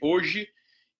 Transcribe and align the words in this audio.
Hoje 0.00 0.48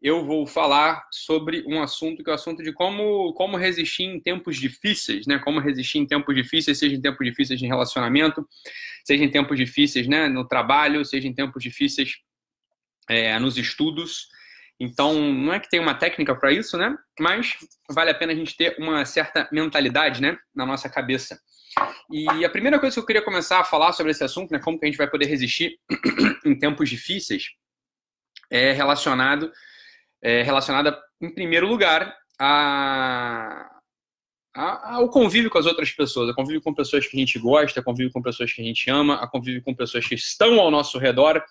eu 0.00 0.25
vou 0.25 0.47
falar 0.47 1.06
sobre 1.10 1.65
um 1.67 1.83
assunto 1.83 2.23
que 2.23 2.31
é 2.31 2.33
o 2.33 2.37
assunto 2.37 2.62
de 2.62 2.73
como, 2.73 3.33
como 3.34 3.57
resistir 3.57 4.04
em 4.04 4.21
tempos 4.21 4.57
difíceis, 4.57 5.26
né? 5.26 5.38
Como 5.38 5.61
resistir 5.61 5.99
em 5.99 6.07
tempos 6.07 6.34
difíceis, 6.34 6.79
seja 6.79 6.95
em 6.95 7.01
tempos 7.01 7.27
difíceis 7.27 7.59
de 7.59 7.66
relacionamento, 7.66 8.46
seja 9.04 9.24
em 9.24 9.30
tempos 9.30 9.56
difíceis 9.56 10.06
né, 10.06 10.29
no 10.29 10.46
trabalho, 10.46 11.04
seja 11.04 11.27
em 11.27 11.35
tempos 11.35 11.62
difíceis 11.62 12.16
é, 13.09 13.38
nos 13.38 13.59
estudos. 13.59 14.29
Então, 14.80 15.32
não 15.32 15.52
é 15.52 15.59
que 15.59 15.68
tem 15.68 15.80
uma 15.80 15.95
técnica 15.95 16.34
para 16.36 16.52
isso, 16.52 16.79
né? 16.79 16.96
Mas 17.18 17.57
vale 17.91 18.11
a 18.11 18.14
pena 18.14 18.32
a 18.32 18.36
gente 18.36 18.57
ter 18.57 18.77
uma 18.79 19.05
certa 19.05 19.48
mentalidade, 19.50 20.23
né, 20.23 20.39
na 20.55 20.64
nossa 20.64 20.89
cabeça. 20.89 21.41
E 22.11 22.45
a 22.45 22.50
primeira 22.50 22.79
coisa 22.79 22.95
que 22.95 23.00
eu 23.00 23.07
queria 23.07 23.23
começar 23.23 23.59
a 23.59 23.64
falar 23.64 23.93
sobre 23.93 24.12
esse 24.12 24.23
assunto, 24.23 24.52
né, 24.52 24.61
como 24.61 24.79
que 24.79 24.86
a 24.86 24.89
gente 24.89 24.98
vai 24.98 25.11
poder 25.11 25.27
resistir 25.27 25.79
em 26.46 26.57
tempos 26.57 26.89
difíceis, 26.89 27.48
é 28.51 28.73
relacionado 28.73 29.53
é 30.23 30.43
relacionada, 30.43 30.98
em 31.20 31.33
primeiro 31.33 31.66
lugar, 31.66 32.16
a, 32.41 33.69
a, 34.55 34.95
ao 34.95 35.09
convívio 35.09 35.51
com 35.51 35.59
as 35.59 35.66
outras 35.66 35.91
pessoas, 35.93 36.29
a 36.29 36.34
convívio 36.34 36.61
com 36.61 36.75
pessoas 36.75 37.06
que 37.06 37.16
a 37.16 37.20
gente 37.20 37.39
gosta, 37.39 37.80
a 37.80 37.83
convívio 37.83 38.12
com 38.12 38.23
pessoas 38.23 38.53
que 38.53 38.61
a 38.61 38.65
gente 38.65 38.91
ama, 38.91 39.16
a 39.16 39.29
convívio 39.29 39.62
com 39.62 39.75
pessoas 39.75 40.06
que 40.06 40.15
estão 40.15 40.61
ao 40.61 40.70
nosso 40.70 40.98
redor, 40.98 41.42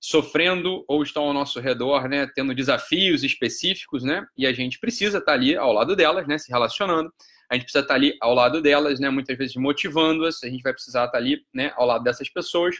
sofrendo 0.00 0.84
ou 0.86 1.02
estão 1.02 1.24
ao 1.24 1.32
nosso 1.32 1.58
redor, 1.60 2.08
né, 2.08 2.26
tendo 2.34 2.54
desafios 2.54 3.24
específicos, 3.24 4.02
né, 4.02 4.26
e 4.36 4.46
a 4.46 4.52
gente 4.52 4.78
precisa 4.78 5.18
estar 5.18 5.32
ali 5.32 5.56
ao 5.56 5.72
lado 5.72 5.96
delas, 5.96 6.26
né, 6.26 6.36
se 6.36 6.50
relacionando. 6.50 7.10
A 7.50 7.54
gente 7.54 7.64
precisa 7.64 7.82
estar 7.82 7.94
ali 7.94 8.16
ao 8.20 8.34
lado 8.34 8.60
delas, 8.60 9.00
né, 9.00 9.08
muitas 9.08 9.36
vezes 9.36 9.54
motivando-as. 9.56 10.42
A 10.42 10.48
gente 10.48 10.62
vai 10.62 10.72
precisar 10.72 11.06
estar 11.06 11.18
ali, 11.18 11.42
né, 11.54 11.72
ao 11.76 11.86
lado 11.86 12.02
dessas 12.02 12.28
pessoas, 12.28 12.76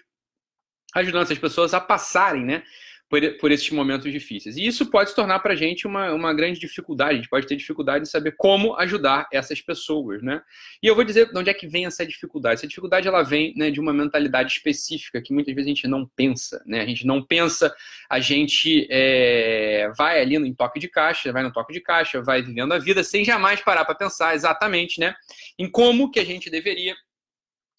ajudando 0.95 1.23
essas 1.23 1.39
pessoas 1.39 1.73
a 1.73 1.81
passarem, 1.81 2.45
né, 2.45 2.63
por, 3.09 3.21
por 3.39 3.53
esses 3.53 3.71
momentos 3.71 4.11
difíceis. 4.11 4.57
E 4.57 4.67
isso 4.67 4.87
pode 4.87 5.11
se 5.11 5.17
tornar 5.17 5.39
para 5.41 5.53
a 5.53 5.57
gente 5.57 5.87
uma, 5.87 6.13
uma 6.13 6.33
grande 6.33 6.59
dificuldade, 6.59 7.13
a 7.13 7.17
gente 7.17 7.29
pode 7.29 7.47
ter 7.47 7.57
dificuldade 7.57 8.03
em 8.03 8.11
saber 8.11 8.35
como 8.37 8.75
ajudar 8.77 9.29
essas 9.33 9.61
pessoas, 9.61 10.23
né? 10.23 10.43
E 10.83 10.87
eu 10.87 10.95
vou 10.95 11.05
dizer 11.05 11.31
de 11.31 11.39
onde 11.39 11.51
é 11.51 11.55
que 11.55 11.67
vem 11.67 11.87
essa 11.87 12.05
dificuldade. 12.07 12.55
Essa 12.55 12.67
dificuldade, 12.67 13.07
ela 13.07 13.23
vem 13.23 13.55
né, 13.57 13.71
de 13.71 13.81
uma 13.81 13.93
mentalidade 13.93 14.53
específica 14.53 15.21
que 15.21 15.33
muitas 15.33 15.55
vezes 15.55 15.67
a 15.67 15.75
gente 15.75 15.89
não 15.89 16.07
pensa, 16.17 16.63
né? 16.67 16.81
A 16.81 16.87
gente 16.87 17.07
não 17.07 17.23
pensa, 17.23 17.75
a 18.09 18.21
gente 18.21 18.87
é, 18.91 19.91
vai 19.97 20.21
ali 20.21 20.39
no 20.39 20.55
toque 20.55 20.81
de 20.81 20.89
caixa, 20.89 21.33
vai 21.33 21.43
no 21.43 21.53
toque 21.53 21.73
de 21.73 21.81
caixa, 21.81 22.23
vai 22.23 22.43
vivendo 22.43 22.73
a 22.73 22.79
vida 22.79 23.05
sem 23.05 23.25
jamais 23.25 23.61
parar 23.61 23.85
para 23.85 23.95
pensar 23.95 24.35
exatamente, 24.35 24.99
né? 24.99 25.15
Em 25.59 25.71
como 25.71 26.11
que 26.11 26.19
a 26.19 26.25
gente 26.25 26.49
deveria 26.51 26.95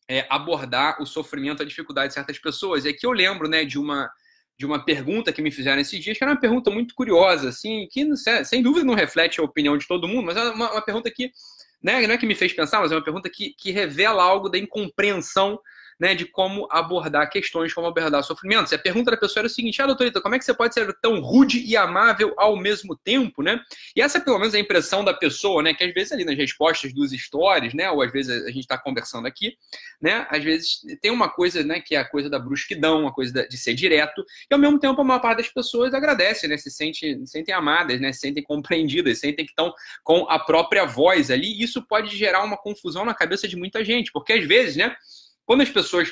é, 0.07 0.25
abordar 0.29 1.01
o 1.01 1.05
sofrimento, 1.05 1.63
a 1.63 1.65
dificuldade 1.65 2.09
de 2.09 2.13
certas 2.13 2.37
pessoas. 2.37 2.85
E 2.85 2.89
aqui 2.89 3.05
eu 3.05 3.11
lembro, 3.11 3.47
né, 3.47 3.65
de 3.65 3.79
uma 3.79 4.09
de 4.57 4.65
uma 4.65 4.83
pergunta 4.83 5.33
que 5.33 5.41
me 5.41 5.51
fizeram 5.51 5.81
esses 5.81 6.01
dias, 6.01 6.17
que 6.17 6.23
era 6.23 6.31
uma 6.31 6.39
pergunta 6.39 6.71
muito 6.71 6.95
curiosa, 6.95 7.49
assim, 7.49 7.87
que 7.91 8.05
sem 8.45 8.61
dúvida 8.61 8.85
não 8.85 8.93
reflete 8.93 9.39
a 9.39 9.43
opinião 9.43 9.77
de 9.77 9.87
todo 9.87 10.07
mundo, 10.07 10.25
mas 10.27 10.37
é 10.37 10.43
uma, 10.49 10.71
uma 10.71 10.81
pergunta 10.81 11.11
que 11.11 11.31
né, 11.83 12.07
não 12.07 12.15
é 12.15 12.17
que 12.17 12.25
me 12.25 12.35
fez 12.35 12.53
pensar, 12.53 12.79
mas 12.79 12.91
é 12.91 12.95
uma 12.95 13.03
pergunta 13.03 13.29
que, 13.29 13.53
que 13.57 13.71
revela 13.71 14.23
algo 14.23 14.49
da 14.49 14.57
incompreensão 14.57 15.59
né, 15.99 16.13
de 16.13 16.25
como 16.25 16.67
abordar 16.71 17.29
questões, 17.29 17.73
como 17.73 17.87
abordar 17.87 18.23
sofrimentos. 18.23 18.71
E 18.71 18.75
a 18.75 18.79
pergunta 18.79 19.11
da 19.11 19.17
pessoa 19.17 19.41
era 19.41 19.47
o 19.47 19.49
seguinte: 19.49 19.81
ah, 19.81 19.87
doutorita, 19.87 20.21
como 20.21 20.35
é 20.35 20.39
que 20.39 20.45
você 20.45 20.53
pode 20.53 20.73
ser 20.73 20.93
tão 21.01 21.19
rude 21.21 21.59
e 21.65 21.75
amável 21.77 22.33
ao 22.37 22.57
mesmo 22.57 22.95
tempo, 22.95 23.41
né? 23.41 23.59
E 23.95 24.01
essa, 24.01 24.19
pelo 24.19 24.39
menos, 24.39 24.53
é 24.53 24.57
a 24.57 24.61
impressão 24.61 25.03
da 25.03 25.13
pessoa, 25.13 25.61
né? 25.63 25.73
Que 25.73 25.83
às 25.83 25.93
vezes 25.93 26.11
ali 26.11 26.25
nas 26.25 26.35
respostas 26.35 26.93
dos 26.93 27.11
stories, 27.11 27.73
né? 27.73 27.89
Ou 27.89 28.01
às 28.01 28.11
vezes 28.11 28.43
a 28.43 28.47
gente 28.47 28.59
está 28.59 28.77
conversando 28.77 29.27
aqui, 29.27 29.57
né? 30.01 30.27
Às 30.29 30.43
vezes 30.43 30.81
tem 31.01 31.11
uma 31.11 31.29
coisa, 31.29 31.63
né? 31.63 31.79
Que 31.79 31.95
é 31.95 31.99
a 31.99 32.05
coisa 32.05 32.29
da 32.29 32.39
brusquidão, 32.39 33.01
uma 33.01 33.13
coisa 33.13 33.47
de 33.47 33.57
ser 33.57 33.73
direto, 33.73 34.25
e 34.49 34.53
ao 34.53 34.59
mesmo 34.59 34.79
tempo 34.79 34.99
a 34.99 35.03
maior 35.03 35.19
parte 35.19 35.37
das 35.37 35.49
pessoas 35.49 35.93
agradece, 35.93 36.47
né? 36.47 36.57
Se 36.57 36.69
sente, 36.69 37.19
se 37.19 37.27
sentem 37.27 37.53
amadas, 37.53 37.99
né? 37.99 38.11
Se 38.11 38.19
sentem 38.19 38.43
compreendidas, 38.43 39.19
sentem 39.19 39.45
que 39.45 39.51
estão 39.51 39.73
com 40.03 40.25
a 40.29 40.39
própria 40.39 40.85
voz 40.85 41.31
ali. 41.31 41.53
E 41.53 41.63
isso 41.63 41.85
pode 41.87 42.15
gerar 42.15 42.43
uma 42.43 42.57
confusão 42.57 43.05
na 43.05 43.13
cabeça 43.13 43.47
de 43.47 43.55
muita 43.55 43.83
gente, 43.83 44.11
porque 44.11 44.33
às 44.33 44.45
vezes, 44.45 44.75
né? 44.75 44.95
Quando 45.45 45.61
as 45.61 45.69
pessoas 45.69 46.11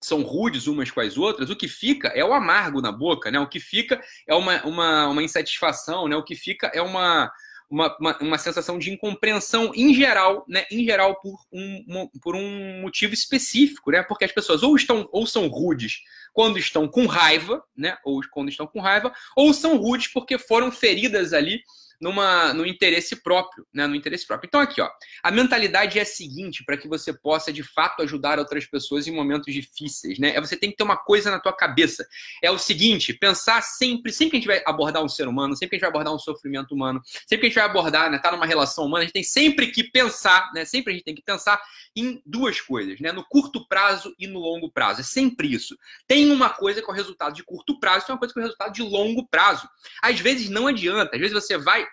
são 0.00 0.22
rudes 0.22 0.66
umas 0.66 0.90
com 0.90 1.00
as 1.00 1.16
outras, 1.16 1.50
o 1.50 1.56
que 1.56 1.68
fica 1.68 2.08
é 2.08 2.24
o 2.24 2.32
amargo 2.32 2.80
na 2.80 2.92
boca, 2.92 3.30
né? 3.30 3.38
O 3.40 3.48
que 3.48 3.60
fica 3.60 4.02
é 4.26 4.34
uma, 4.34 4.62
uma, 4.64 5.08
uma 5.08 5.22
insatisfação, 5.22 6.06
né? 6.08 6.16
O 6.16 6.22
que 6.22 6.36
fica 6.36 6.70
é 6.74 6.82
uma, 6.82 7.30
uma, 7.70 7.96
uma, 7.98 8.18
uma, 8.18 8.38
sensação 8.38 8.78
de 8.78 8.90
incompreensão 8.90 9.72
em 9.74 9.94
geral, 9.94 10.44
né? 10.48 10.64
Em 10.70 10.84
geral, 10.84 11.18
por 11.20 11.38
um, 11.52 12.08
por 12.20 12.36
um 12.36 12.80
motivo 12.82 13.14
específico, 13.14 13.90
né? 13.90 14.02
Porque 14.02 14.24
as 14.24 14.32
pessoas 14.32 14.62
ou 14.62 14.76
estão 14.76 15.08
ou 15.10 15.26
são 15.26 15.48
rudes 15.48 16.00
quando 16.32 16.58
estão 16.58 16.86
com 16.86 17.06
raiva, 17.06 17.64
né? 17.76 17.96
Ou 18.04 18.20
quando 18.30 18.48
estão 18.48 18.66
com 18.66 18.80
raiva, 18.80 19.12
ou 19.34 19.52
são 19.54 19.76
rudes 19.76 20.08
porque 20.08 20.38
foram 20.38 20.70
feridas 20.70 21.32
ali 21.32 21.62
numa, 22.00 22.52
no 22.52 22.66
interesse 22.66 23.22
próprio, 23.22 23.66
né? 23.72 23.86
No 23.86 23.94
interesse 23.94 24.26
próprio. 24.26 24.48
Então, 24.48 24.60
aqui, 24.60 24.80
ó, 24.80 24.88
a 25.22 25.30
mentalidade 25.30 25.98
é 25.98 26.02
a 26.02 26.06
seguinte 26.06 26.64
para 26.64 26.76
que 26.76 26.88
você 26.88 27.12
possa 27.12 27.52
de 27.52 27.62
fato 27.62 28.02
ajudar 28.02 28.38
outras 28.38 28.66
pessoas 28.66 29.06
em 29.06 29.12
momentos 29.12 29.52
difíceis, 29.52 30.18
né? 30.18 30.34
É 30.34 30.40
você 30.40 30.56
tem 30.56 30.70
que 30.70 30.76
ter 30.76 30.84
uma 30.84 30.96
coisa 30.96 31.30
na 31.30 31.40
tua 31.40 31.52
cabeça. 31.52 32.06
É 32.42 32.50
o 32.50 32.58
seguinte: 32.58 33.14
pensar 33.14 33.62
sempre, 33.62 34.12
sempre 34.12 34.32
que 34.32 34.36
a 34.36 34.40
gente 34.40 34.48
vai 34.48 34.62
abordar 34.66 35.02
um 35.02 35.08
ser 35.08 35.28
humano, 35.28 35.56
sempre 35.56 35.70
que 35.70 35.76
a 35.76 35.78
gente 35.78 35.82
vai 35.82 35.90
abordar 35.90 36.14
um 36.14 36.18
sofrimento 36.18 36.74
humano, 36.74 37.00
sempre 37.26 37.38
que 37.38 37.46
a 37.46 37.48
gente 37.48 37.54
vai 37.54 37.64
abordar, 37.64 38.10
né, 38.10 38.18
tá 38.18 38.32
numa 38.32 38.46
relação 38.46 38.84
humana, 38.84 39.02
a 39.02 39.04
gente 39.04 39.14
tem 39.14 39.22
sempre 39.22 39.68
que 39.68 39.84
pensar, 39.84 40.50
né? 40.52 40.64
Sempre 40.64 40.92
a 40.92 40.96
gente 40.96 41.04
tem 41.04 41.14
que 41.14 41.22
pensar 41.22 41.60
em 41.94 42.20
duas 42.24 42.60
coisas, 42.60 43.00
né? 43.00 43.12
No 43.12 43.24
curto 43.24 43.66
prazo 43.66 44.14
e 44.18 44.26
no 44.26 44.38
longo 44.38 44.70
prazo. 44.70 45.00
É 45.00 45.04
sempre 45.04 45.52
isso. 45.52 45.76
Tem 46.06 46.30
uma 46.30 46.50
coisa 46.50 46.82
com 46.82 46.92
é 46.92 46.94
o 46.94 46.96
resultado 46.96 47.34
de 47.34 47.42
curto 47.42 47.78
prazo, 47.78 48.06
tem 48.06 48.14
uma 48.14 48.18
coisa 48.18 48.32
com 48.32 48.40
é 48.40 48.42
o 48.42 48.46
resultado 48.46 48.72
de 48.72 48.82
longo 48.82 49.26
prazo. 49.26 49.68
Às 50.02 50.20
vezes 50.20 50.48
não 50.48 50.66
adianta, 50.66 51.14
às 51.14 51.20
vezes 51.20 51.34
você 51.34 51.56
vai 51.56 51.86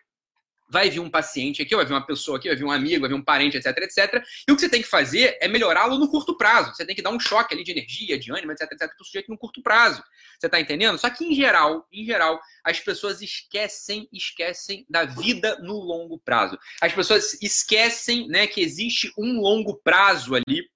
vai 0.74 0.90
vir 0.90 1.00
um 1.00 1.10
paciente 1.10 1.62
aqui, 1.62 1.76
vai 1.76 1.86
vir 1.86 1.94
uma 1.94 2.04
pessoa 2.04 2.40
aqui, 2.40 2.48
vai 2.48 2.58
vir 2.58 2.64
um 2.64 2.72
amigo, 2.72 3.02
vai 3.02 3.10
vir 3.10 3.16
um 3.16 3.24
parente, 3.24 3.56
etc, 3.56 3.78
etc. 3.78 4.24
E 4.48 4.52
o 4.52 4.56
que 4.56 4.62
você 4.62 4.68
tem 4.68 4.82
que 4.82 4.88
fazer 4.88 5.38
é 5.40 5.48
melhorá-lo 5.48 6.00
no 6.00 6.10
curto 6.10 6.36
prazo. 6.36 6.74
Você 6.74 6.84
tem 6.84 6.96
que 6.96 7.02
dar 7.02 7.12
um 7.12 7.20
choque 7.20 7.54
ali 7.54 7.64
de 7.64 7.70
energia, 7.70 8.18
de 8.18 8.32
ânimo, 8.32 8.52
etc, 8.52 8.64
etc, 8.72 8.90
para 8.90 9.02
o 9.02 9.06
sujeito 9.06 9.30
no 9.30 9.38
curto 9.38 9.62
prazo. 9.62 10.04
Você 10.40 10.48
está 10.48 10.60
entendendo? 10.60 10.98
Só 10.98 11.12
que 11.12 11.24
em 11.24 11.36
geral, 11.36 11.88
em 11.94 12.04
geral, 12.04 12.42
as 12.66 12.80
pessoas 12.80 13.22
esquecem, 13.22 14.10
esquecem 14.12 14.84
da 14.90 15.06
vida 15.06 15.60
no 15.60 15.76
longo 15.76 16.18
prazo. 16.18 16.58
As 16.82 16.92
pessoas 16.92 17.40
esquecem, 17.40 18.28
né, 18.28 18.48
que 18.48 18.60
existe 18.60 19.14
um 19.16 19.40
longo 19.40 19.80
prazo 19.84 20.34
ali 20.34 20.68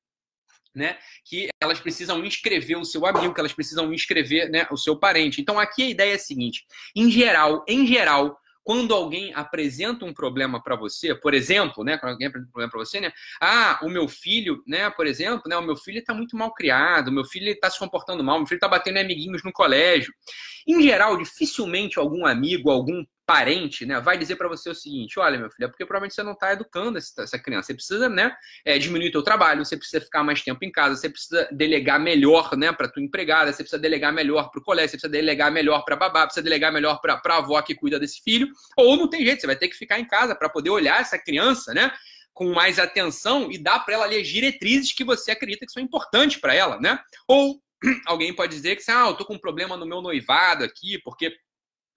né, 0.75 0.95
que 1.25 1.47
elas 1.59 1.79
precisam 1.79 2.23
inscrever 2.23 2.77
o 2.77 2.85
seu 2.85 3.03
amigo, 3.03 3.33
que 3.33 3.39
elas 3.39 3.51
precisam 3.51 3.91
inscrever 3.91 4.47
né, 4.51 4.67
o 4.69 4.77
seu 4.77 4.95
parente. 4.95 5.41
Então 5.41 5.57
aqui 5.57 5.81
a 5.81 5.89
ideia 5.89 6.11
é 6.11 6.15
a 6.15 6.19
seguinte: 6.19 6.67
em 6.95 7.09
geral, 7.09 7.65
em 7.67 7.87
geral, 7.87 8.39
quando 8.67 8.93
alguém 8.93 9.31
apresenta 9.33 10.03
um 10.03 10.13
problema 10.13 10.61
para 10.61 10.75
você, 10.75 11.15
por 11.15 11.33
exemplo, 11.33 11.85
né, 11.85 11.97
quando 11.97 12.11
alguém 12.11 12.27
apresenta 12.27 12.49
um 12.49 12.51
problema 12.51 12.69
para 12.69 12.79
você, 12.81 12.99
né, 12.99 13.13
ah, 13.39 13.79
o 13.81 13.89
meu 13.89 14.09
filho, 14.09 14.61
né, 14.67 14.89
por 14.89 15.07
exemplo, 15.07 15.43
né, 15.47 15.55
o 15.55 15.61
meu 15.61 15.77
filho 15.77 15.99
está 15.99 16.13
muito 16.13 16.35
mal 16.35 16.53
criado, 16.53 17.07
o 17.07 17.11
meu 17.13 17.23
filho 17.23 17.47
está 17.49 17.69
se 17.69 17.79
comportando 17.79 18.21
mal, 18.25 18.35
o 18.35 18.39
meu 18.39 18.45
filho 18.45 18.57
está 18.57 18.67
batendo 18.67 18.97
em 18.97 19.03
amiguinhos 19.05 19.41
no 19.41 19.53
colégio. 19.53 20.13
Em 20.67 20.81
geral, 20.81 21.15
dificilmente 21.15 21.97
algum 21.97 22.25
amigo, 22.25 22.69
algum 22.69 23.05
parente, 23.27 23.85
né, 23.85 23.99
vai 23.99 24.17
dizer 24.17 24.37
para 24.37 24.47
você 24.47 24.69
o 24.69 24.73
seguinte: 24.73 25.19
olha, 25.19 25.37
meu 25.37 25.51
filho, 25.51 25.65
é 25.65 25.67
porque 25.67 25.85
provavelmente 25.85 26.15
você 26.15 26.23
não 26.23 26.31
está 26.31 26.53
educando 26.53 26.97
essa 26.97 27.37
criança. 27.37 27.67
Você 27.67 27.73
precisa, 27.73 28.07
né, 28.07 28.33
é, 28.63 28.79
diminuir 28.79 29.15
o 29.17 29.21
trabalho, 29.21 29.65
você 29.65 29.75
precisa 29.75 29.99
ficar 29.99 30.23
mais 30.23 30.41
tempo 30.41 30.63
em 30.63 30.71
casa, 30.71 30.95
você 30.95 31.09
precisa 31.09 31.47
delegar 31.51 31.99
melhor, 31.99 32.55
né, 32.55 32.71
para 32.71 32.87
tua 32.87 33.03
empregada, 33.03 33.51
você 33.51 33.63
precisa 33.63 33.81
delegar 33.81 34.13
melhor 34.13 34.49
para 34.49 34.61
o 34.61 34.63
colégio, 34.63 34.91
você 34.91 34.97
precisa 34.97 35.11
delegar 35.11 35.51
melhor 35.51 35.83
para 35.83 35.97
babá, 35.97 36.25
precisa 36.25 36.41
delegar 36.43 36.71
melhor 36.71 37.01
para 37.01 37.21
a 37.21 37.37
avó 37.37 37.61
que 37.61 37.75
cuida 37.75 37.99
desse 37.99 38.21
filho. 38.23 38.47
Ou 38.77 38.95
não 38.95 39.09
tem 39.09 39.25
jeito, 39.25 39.41
você 39.41 39.47
vai 39.47 39.57
ter 39.57 39.67
que 39.67 39.75
ficar 39.75 39.99
em 39.99 40.07
casa 40.07 40.33
para 40.33 40.47
poder 40.47 40.69
olhar 40.69 41.01
essa 41.01 41.19
criança, 41.19 41.73
né, 41.73 41.91
com 42.33 42.53
mais 42.53 42.79
atenção 42.79 43.51
e 43.51 43.57
dar 43.57 43.79
para 43.79 43.95
ela 43.95 44.05
as 44.05 44.27
diretrizes 44.27 44.93
que 44.93 45.03
você 45.03 45.31
acredita 45.31 45.65
que 45.65 45.71
são 45.71 45.83
importantes 45.83 46.39
para 46.39 46.53
ela, 46.53 46.79
né? 46.79 46.99
Ou 47.27 47.59
alguém 48.05 48.33
pode 48.33 48.55
dizer 48.55 48.75
que, 48.75 48.91
ah, 48.91 49.07
eu 49.07 49.15
tô 49.15 49.25
com 49.25 49.33
um 49.33 49.39
problema 49.39 49.75
no 49.75 49.85
meu 49.85 50.01
noivado 50.01 50.63
aqui, 50.63 50.99
porque 51.03 51.35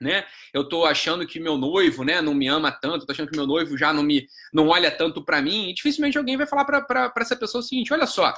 né? 0.00 0.24
Eu 0.52 0.68
tô 0.68 0.84
achando 0.84 1.26
que 1.26 1.38
meu 1.38 1.58
noivo, 1.58 2.02
né, 2.04 2.22
não 2.22 2.34
me 2.34 2.48
ama 2.48 2.72
tanto, 2.72 3.04
tô 3.04 3.12
achando 3.12 3.30
que 3.30 3.36
meu 3.36 3.46
noivo 3.46 3.76
já 3.76 3.92
não 3.92 4.02
me 4.02 4.26
não 4.52 4.68
olha 4.68 4.90
tanto 4.90 5.24
para 5.24 5.42
mim, 5.42 5.68
e 5.68 5.74
dificilmente 5.74 6.16
alguém 6.16 6.36
vai 6.36 6.46
falar 6.46 6.64
para 6.64 7.12
essa 7.18 7.36
pessoa 7.36 7.60
o 7.60 7.64
seguinte: 7.64 7.92
olha 7.92 8.06
só, 8.06 8.32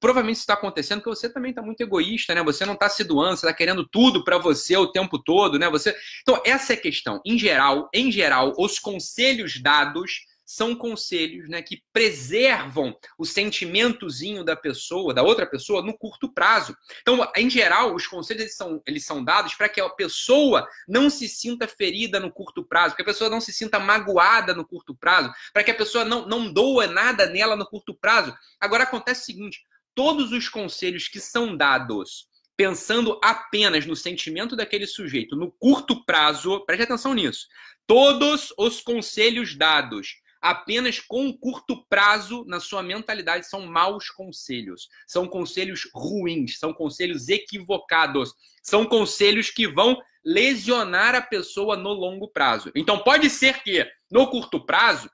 provavelmente 0.00 0.38
está 0.38 0.54
acontecendo 0.54 1.00
porque 1.00 1.16
você 1.16 1.28
também 1.28 1.50
está 1.50 1.62
muito 1.62 1.80
egoísta, 1.80 2.34
né? 2.34 2.42
Você 2.42 2.64
não 2.64 2.74
está 2.74 2.88
se 2.88 3.04
doando, 3.04 3.36
você 3.36 3.46
está 3.46 3.52
querendo 3.52 3.86
tudo 3.86 4.24
para 4.24 4.38
você 4.38 4.76
o 4.76 4.86
tempo 4.86 5.18
todo, 5.18 5.58
né? 5.58 5.68
Você, 5.70 5.94
então 6.22 6.40
essa 6.44 6.72
é 6.72 6.76
a 6.76 6.80
questão. 6.80 7.20
Em 7.24 7.38
geral, 7.38 7.88
em 7.92 8.10
geral, 8.10 8.54
os 8.56 8.78
conselhos 8.78 9.60
dados 9.60 10.26
são 10.48 10.74
conselhos 10.74 11.46
né, 11.46 11.60
que 11.60 11.82
preservam 11.92 12.98
o 13.18 13.26
sentimentozinho 13.26 14.42
da 14.42 14.56
pessoa, 14.56 15.12
da 15.12 15.22
outra 15.22 15.44
pessoa, 15.44 15.82
no 15.82 15.96
curto 15.96 16.32
prazo. 16.32 16.74
Então, 17.02 17.30
em 17.36 17.50
geral, 17.50 17.94
os 17.94 18.06
conselhos 18.06 18.44
eles 18.44 18.56
são, 18.56 18.82
eles 18.86 19.04
são 19.04 19.22
dados 19.22 19.54
para 19.54 19.68
que 19.68 19.78
a 19.78 19.90
pessoa 19.90 20.66
não 20.88 21.10
se 21.10 21.28
sinta 21.28 21.68
ferida 21.68 22.18
no 22.18 22.32
curto 22.32 22.64
prazo, 22.64 22.96
que 22.96 23.02
a 23.02 23.04
pessoa 23.04 23.28
não 23.28 23.42
se 23.42 23.52
sinta 23.52 23.78
magoada 23.78 24.54
no 24.54 24.66
curto 24.66 24.96
prazo, 24.96 25.30
para 25.52 25.62
que 25.62 25.70
a 25.70 25.76
pessoa 25.76 26.02
não, 26.02 26.26
não 26.26 26.50
doa 26.50 26.86
nada 26.86 27.26
nela 27.26 27.54
no 27.54 27.66
curto 27.66 27.92
prazo. 27.94 28.34
Agora 28.58 28.84
acontece 28.84 29.20
o 29.20 29.24
seguinte: 29.26 29.60
todos 29.94 30.32
os 30.32 30.48
conselhos 30.48 31.08
que 31.08 31.20
são 31.20 31.54
dados 31.54 32.26
pensando 32.56 33.20
apenas 33.22 33.84
no 33.84 33.94
sentimento 33.94 34.56
daquele 34.56 34.86
sujeito, 34.86 35.36
no 35.36 35.52
curto 35.52 36.06
prazo, 36.06 36.64
preste 36.64 36.84
atenção 36.84 37.12
nisso. 37.12 37.46
Todos 37.86 38.52
os 38.56 38.80
conselhos 38.80 39.54
dados 39.54 40.16
apenas 40.40 41.00
com 41.00 41.32
curto 41.32 41.84
prazo 41.88 42.44
na 42.46 42.60
sua 42.60 42.82
mentalidade 42.82 43.46
são 43.48 43.66
maus 43.66 44.10
conselhos, 44.10 44.88
são 45.06 45.26
conselhos 45.26 45.88
ruins, 45.94 46.58
são 46.58 46.72
conselhos 46.72 47.28
equivocados, 47.28 48.32
são 48.62 48.84
conselhos 48.84 49.50
que 49.50 49.66
vão 49.66 50.00
lesionar 50.24 51.14
a 51.14 51.22
pessoa 51.22 51.76
no 51.76 51.92
longo 51.92 52.28
prazo. 52.28 52.70
Então 52.74 52.98
pode 52.98 53.30
ser 53.30 53.62
que 53.62 53.86
no 54.10 54.28
curto 54.28 54.64
prazo 54.64 55.10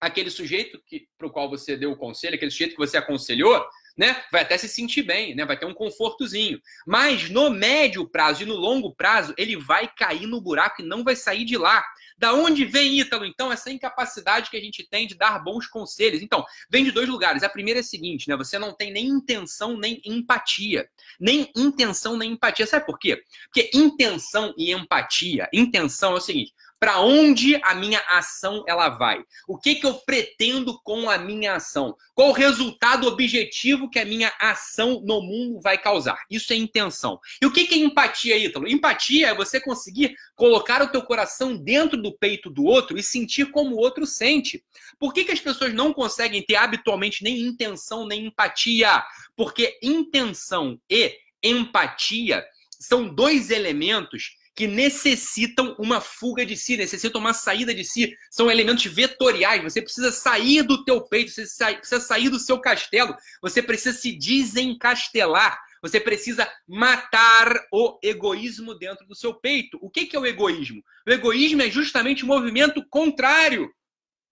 aquele 0.00 0.30
sujeito 0.30 0.82
para 1.16 1.28
o 1.28 1.30
qual 1.30 1.48
você 1.48 1.76
deu 1.76 1.92
o 1.92 1.96
conselho, 1.96 2.34
aquele 2.34 2.50
sujeito 2.50 2.72
que 2.72 2.78
você 2.78 2.96
aconselhou, 2.96 3.64
né, 3.96 4.20
vai 4.32 4.42
até 4.42 4.58
se 4.58 4.68
sentir 4.68 5.02
bem, 5.02 5.34
né, 5.34 5.44
vai 5.44 5.56
ter 5.56 5.64
um 5.64 5.74
confortozinho. 5.74 6.60
Mas 6.84 7.30
no 7.30 7.50
médio 7.50 8.08
prazo 8.08 8.42
e 8.42 8.46
no 8.46 8.56
longo 8.56 8.94
prazo, 8.94 9.32
ele 9.38 9.56
vai 9.56 9.88
cair 9.96 10.26
no 10.26 10.40
buraco 10.40 10.82
e 10.82 10.84
não 10.84 11.04
vai 11.04 11.14
sair 11.14 11.44
de 11.44 11.56
lá. 11.56 11.84
Da 12.22 12.32
onde 12.32 12.64
vem, 12.64 13.00
Ítalo, 13.00 13.24
então, 13.24 13.50
essa 13.50 13.68
incapacidade 13.68 14.48
que 14.48 14.56
a 14.56 14.60
gente 14.60 14.88
tem 14.88 15.08
de 15.08 15.16
dar 15.16 15.42
bons 15.42 15.66
conselhos? 15.66 16.22
Então, 16.22 16.44
vem 16.70 16.84
de 16.84 16.92
dois 16.92 17.08
lugares. 17.08 17.42
A 17.42 17.48
primeira 17.48 17.80
é 17.80 17.82
a 17.82 17.84
seguinte, 17.84 18.28
né? 18.28 18.36
Você 18.36 18.60
não 18.60 18.72
tem 18.72 18.92
nem 18.92 19.08
intenção 19.08 19.76
nem 19.76 20.00
empatia. 20.04 20.88
Nem 21.18 21.50
intenção 21.56 22.16
nem 22.16 22.34
empatia. 22.34 22.64
Sabe 22.64 22.86
por 22.86 22.96
quê? 22.96 23.20
Porque 23.46 23.76
intenção 23.76 24.54
e 24.56 24.72
empatia, 24.72 25.48
intenção 25.52 26.12
é 26.12 26.18
o 26.18 26.20
seguinte: 26.20 26.54
para 26.82 26.98
onde 26.98 27.54
a 27.62 27.76
minha 27.76 28.00
ação 28.08 28.64
ela 28.66 28.88
vai? 28.88 29.22
O 29.46 29.56
que, 29.56 29.76
que 29.76 29.86
eu 29.86 29.94
pretendo 30.04 30.80
com 30.82 31.08
a 31.08 31.16
minha 31.16 31.54
ação? 31.54 31.96
Qual 32.12 32.30
o 32.30 32.32
resultado 32.32 33.06
objetivo 33.06 33.88
que 33.88 34.00
a 34.00 34.04
minha 34.04 34.32
ação 34.40 35.00
no 35.06 35.22
mundo 35.22 35.60
vai 35.60 35.78
causar? 35.78 36.18
Isso 36.28 36.52
é 36.52 36.56
intenção. 36.56 37.20
E 37.40 37.46
o 37.46 37.52
que, 37.52 37.66
que 37.66 37.76
é 37.76 37.78
empatia, 37.78 38.36
Ítalo? 38.36 38.66
Empatia 38.66 39.28
é 39.28 39.34
você 39.34 39.60
conseguir 39.60 40.16
colocar 40.34 40.82
o 40.82 40.88
teu 40.88 41.02
coração 41.02 41.56
dentro 41.56 41.96
do 41.96 42.18
peito 42.18 42.50
do 42.50 42.64
outro 42.64 42.98
e 42.98 43.02
sentir 43.04 43.52
como 43.52 43.76
o 43.76 43.78
outro 43.78 44.04
sente. 44.04 44.64
Por 44.98 45.14
que, 45.14 45.24
que 45.24 45.30
as 45.30 45.40
pessoas 45.40 45.72
não 45.72 45.92
conseguem 45.92 46.42
ter 46.42 46.56
habitualmente 46.56 47.22
nem 47.22 47.42
intenção 47.42 48.08
nem 48.08 48.26
empatia? 48.26 49.04
Porque 49.36 49.78
intenção 49.80 50.76
e 50.90 51.16
empatia 51.44 52.44
são 52.80 53.08
dois 53.08 53.50
elementos 53.50 54.41
que 54.54 54.66
necessitam 54.66 55.74
uma 55.78 56.00
fuga 56.00 56.44
de 56.44 56.56
si, 56.56 56.76
necessitam 56.76 57.20
uma 57.20 57.32
saída 57.32 57.74
de 57.74 57.84
si. 57.84 58.14
São 58.30 58.50
elementos 58.50 58.84
vetoriais. 58.84 59.62
Você 59.62 59.80
precisa 59.80 60.12
sair 60.12 60.62
do 60.62 60.84
teu 60.84 61.00
peito, 61.00 61.30
você 61.30 61.46
precisa 61.74 62.00
sair 62.00 62.28
do 62.28 62.38
seu 62.38 62.60
castelo, 62.60 63.16
você 63.40 63.62
precisa 63.62 63.96
se 63.96 64.12
desencastelar. 64.12 65.58
Você 65.82 65.98
precisa 65.98 66.48
matar 66.68 67.60
o 67.72 67.98
egoísmo 68.04 68.72
dentro 68.72 69.04
do 69.04 69.16
seu 69.16 69.34
peito. 69.34 69.78
O 69.82 69.90
que 69.90 70.14
é 70.14 70.18
o 70.18 70.24
egoísmo? 70.24 70.80
O 71.06 71.10
egoísmo 71.10 71.60
é 71.60 71.68
justamente 71.68 72.22
o 72.22 72.28
movimento 72.28 72.86
contrário. 72.88 73.68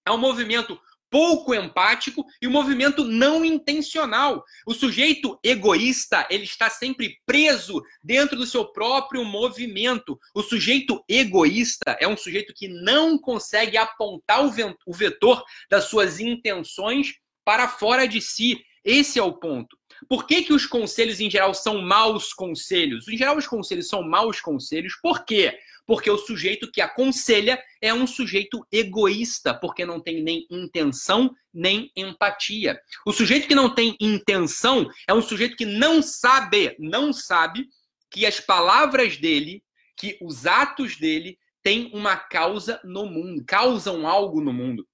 É 0.07 0.13
um 0.13 0.19
movimento 0.19 0.81
pouco 1.11 1.55
empático 1.55 2.25
e 2.41 2.47
o 2.47 2.51
movimento 2.51 3.05
não 3.05 3.45
intencional. 3.45 4.45
O 4.67 4.73
sujeito 4.73 5.39
egoísta, 5.43 6.27
ele 6.31 6.45
está 6.45 6.71
sempre 6.71 7.17
preso 7.27 7.83
dentro 8.03 8.37
do 8.37 8.47
seu 8.47 8.67
próprio 8.73 9.25
movimento. 9.25 10.19
O 10.35 10.43
sujeito 10.43 11.05
egoísta 11.09 11.97
é 12.01 12.07
um 12.07 12.17
sujeito 12.17 12.55
que 12.55 12.69
não 12.69 13.19
consegue 13.19 13.77
apontar 13.77 14.41
o 14.45 14.93
vetor 14.93 15.43
das 15.69 15.85
suas 15.85 16.21
intenções 16.21 17.15
para 17.45 17.69
fora 17.69 18.07
de 18.07 18.21
si. 18.21 18.63
Esse 18.85 19.19
é 19.19 19.23
o 19.23 19.33
ponto. 19.33 19.80
Por 20.09 20.27
que, 20.27 20.43
que 20.43 20.53
os 20.53 20.67
conselhos, 20.67 21.21
em 21.21 21.31
geral, 21.31 21.55
são 21.55 21.81
maus 21.83 22.33
conselhos? 22.33 23.07
Em 23.09 23.17
geral, 23.17 23.37
os 23.37 23.47
conselhos 23.47 23.89
são 23.89 24.03
maus 24.03 24.41
conselhos. 24.41 24.95
Por 25.03 25.25
quê? 25.25 25.59
porque 25.91 26.09
o 26.09 26.19
sujeito 26.19 26.71
que 26.71 26.81
aconselha 26.81 27.61
é 27.81 27.93
um 27.93 28.07
sujeito 28.07 28.65
egoísta, 28.71 29.53
porque 29.53 29.85
não 29.85 29.99
tem 29.99 30.23
nem 30.23 30.47
intenção 30.49 31.35
nem 31.53 31.91
empatia. 31.97 32.81
O 33.05 33.13
sujeito 33.13 33.49
que 33.49 33.57
não 33.57 33.75
tem 33.75 33.97
intenção 34.01 34.89
é 35.09 35.13
um 35.13 35.21
sujeito 35.21 35.57
que 35.57 35.67
não 35.67 36.01
sabe, 36.01 36.77
não 36.79 37.13
sabe 37.13 37.67
que 38.09 38.25
as 38.25 38.39
palavras 38.39 39.17
dele, 39.17 39.65
que 39.97 40.17
os 40.23 40.47
atos 40.47 40.97
dele 40.97 41.37
têm 41.61 41.91
uma 41.93 42.17
causa 42.17 42.81
no 42.85 43.07
mundo, 43.07 43.45
causam 43.45 44.07
algo 44.07 44.41
no 44.41 44.53
mundo. 44.53 44.87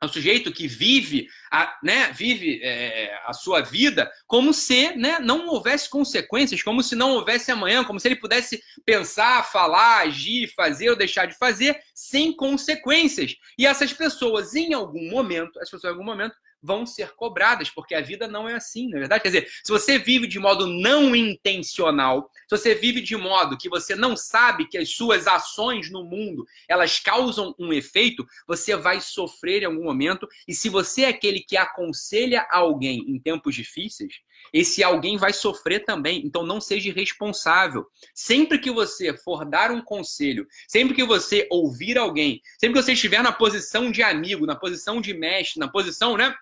É 0.00 0.06
um 0.06 0.08
sujeito 0.08 0.52
que 0.52 0.68
vive 0.68 1.26
a, 1.50 1.76
né, 1.82 2.12
vive 2.12 2.60
é, 2.62 3.20
a 3.26 3.32
sua 3.32 3.60
vida 3.62 4.08
como 4.26 4.54
se 4.54 4.94
né, 4.96 5.18
não 5.18 5.48
houvesse 5.48 5.90
consequências, 5.90 6.62
como 6.62 6.82
se 6.82 6.94
não 6.94 7.14
houvesse 7.14 7.50
amanhã, 7.50 7.82
como 7.82 7.98
se 7.98 8.06
ele 8.06 8.16
pudesse 8.16 8.62
pensar, 8.86 9.42
falar, 9.50 10.02
agir, 10.02 10.52
fazer 10.54 10.90
ou 10.90 10.96
deixar 10.96 11.26
de 11.26 11.36
fazer 11.36 11.80
sem 11.92 12.32
consequências. 12.32 13.34
E 13.58 13.66
essas 13.66 13.92
pessoas, 13.92 14.54
em 14.54 14.72
algum 14.72 15.10
momento, 15.10 15.58
as 15.58 15.68
pessoas 15.68 15.84
em 15.84 15.96
algum 15.96 16.04
momento 16.04 16.36
vão 16.62 16.86
ser 16.86 17.14
cobradas, 17.14 17.70
porque 17.70 17.94
a 17.94 18.00
vida 18.00 18.26
não 18.26 18.48
é 18.48 18.54
assim, 18.54 18.88
na 18.88 18.96
é 18.96 19.00
verdade. 19.00 19.22
Quer 19.22 19.28
dizer, 19.28 19.48
se 19.64 19.70
você 19.70 19.98
vive 19.98 20.26
de 20.26 20.38
modo 20.38 20.66
não 20.66 21.14
intencional, 21.14 22.30
se 22.48 22.56
você 22.56 22.74
vive 22.74 23.00
de 23.00 23.16
modo 23.16 23.56
que 23.56 23.68
você 23.68 23.94
não 23.94 24.16
sabe 24.16 24.66
que 24.68 24.78
as 24.78 24.90
suas 24.90 25.26
ações 25.26 25.90
no 25.90 26.04
mundo 26.04 26.44
elas 26.68 26.98
causam 26.98 27.54
um 27.58 27.72
efeito, 27.72 28.26
você 28.46 28.76
vai 28.76 29.00
sofrer 29.00 29.62
em 29.62 29.66
algum 29.66 29.84
momento. 29.84 30.26
E 30.46 30.54
se 30.54 30.68
você 30.68 31.02
é 31.02 31.08
aquele 31.08 31.40
que 31.40 31.56
aconselha 31.56 32.46
alguém 32.50 33.04
em 33.08 33.18
tempos 33.18 33.54
difíceis, 33.54 34.14
esse 34.52 34.82
alguém 34.82 35.16
vai 35.16 35.32
sofrer 35.32 35.84
também. 35.84 36.22
Então 36.24 36.44
não 36.44 36.60
seja 36.60 36.88
irresponsável. 36.88 37.86
Sempre 38.14 38.58
que 38.58 38.70
você 38.70 39.16
for 39.18 39.44
dar 39.44 39.70
um 39.70 39.82
conselho, 39.82 40.46
sempre 40.66 40.94
que 40.94 41.04
você 41.04 41.46
ouvir 41.50 41.98
alguém, 41.98 42.40
sempre 42.58 42.78
que 42.78 42.84
você 42.84 42.92
estiver 42.92 43.22
na 43.22 43.32
posição 43.32 43.90
de 43.90 44.02
amigo, 44.02 44.46
na 44.46 44.56
posição 44.56 45.00
de 45.00 45.14
mestre, 45.14 45.60
na 45.60 45.68
posição, 45.68 46.16
né? 46.16 46.34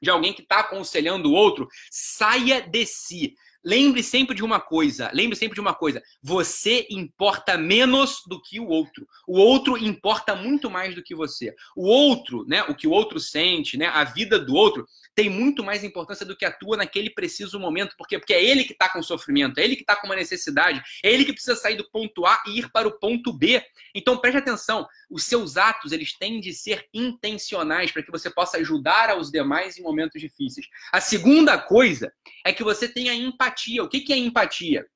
De 0.00 0.10
alguém 0.10 0.32
que 0.32 0.42
está 0.42 0.60
aconselhando 0.60 1.30
o 1.30 1.34
outro, 1.34 1.68
saia 1.90 2.60
de 2.60 2.86
si. 2.86 3.34
Lembre 3.66 4.00
sempre 4.00 4.36
de 4.36 4.44
uma 4.44 4.60
coisa, 4.60 5.10
lembre 5.12 5.34
sempre 5.34 5.56
de 5.56 5.60
uma 5.60 5.74
coisa, 5.74 6.00
você 6.22 6.86
importa 6.88 7.58
menos 7.58 8.22
do 8.28 8.40
que 8.40 8.60
o 8.60 8.68
outro. 8.68 9.08
O 9.26 9.40
outro 9.40 9.76
importa 9.76 10.36
muito 10.36 10.70
mais 10.70 10.94
do 10.94 11.02
que 11.02 11.16
você. 11.16 11.52
O 11.74 11.84
outro, 11.88 12.46
né, 12.46 12.62
o 12.68 12.76
que 12.76 12.86
o 12.86 12.92
outro 12.92 13.18
sente, 13.18 13.76
né, 13.76 13.88
a 13.88 14.04
vida 14.04 14.38
do 14.38 14.54
outro 14.54 14.86
tem 15.16 15.28
muito 15.28 15.64
mais 15.64 15.82
importância 15.82 16.24
do 16.24 16.36
que 16.36 16.44
a 16.44 16.52
tua 16.52 16.76
naquele 16.76 17.10
preciso 17.10 17.58
momento, 17.58 17.96
porque 17.98 18.20
porque 18.20 18.34
é 18.34 18.44
ele 18.44 18.62
que 18.62 18.72
está 18.72 18.88
com 18.88 19.02
sofrimento, 19.02 19.58
é 19.58 19.64
ele 19.64 19.74
que 19.74 19.82
está 19.82 19.96
com 19.96 20.06
uma 20.06 20.14
necessidade, 20.14 20.80
é 21.02 21.10
ele 21.10 21.24
que 21.24 21.32
precisa 21.32 21.56
sair 21.56 21.74
do 21.74 21.90
ponto 21.90 22.24
A 22.24 22.40
e 22.46 22.60
ir 22.60 22.70
para 22.70 22.86
o 22.86 22.92
ponto 22.92 23.32
B. 23.32 23.60
Então 23.92 24.16
preste 24.16 24.36
atenção, 24.36 24.86
os 25.10 25.24
seus 25.24 25.56
atos 25.56 25.90
eles 25.90 26.16
têm 26.16 26.38
de 26.38 26.52
ser 26.52 26.86
intencionais 26.94 27.90
para 27.90 28.02
que 28.02 28.12
você 28.12 28.30
possa 28.30 28.58
ajudar 28.58 29.10
aos 29.10 29.28
demais 29.28 29.76
em 29.76 29.82
momentos 29.82 30.20
difíceis. 30.20 30.66
A 30.92 31.00
segunda 31.00 31.58
coisa 31.58 32.12
é 32.44 32.52
que 32.52 32.62
você 32.62 32.86
tenha 32.86 33.12
empatia. 33.12 33.55
O 33.82 33.88
que, 33.88 34.00
que 34.00 34.12
é 34.12 34.16
empatia? 34.16 34.86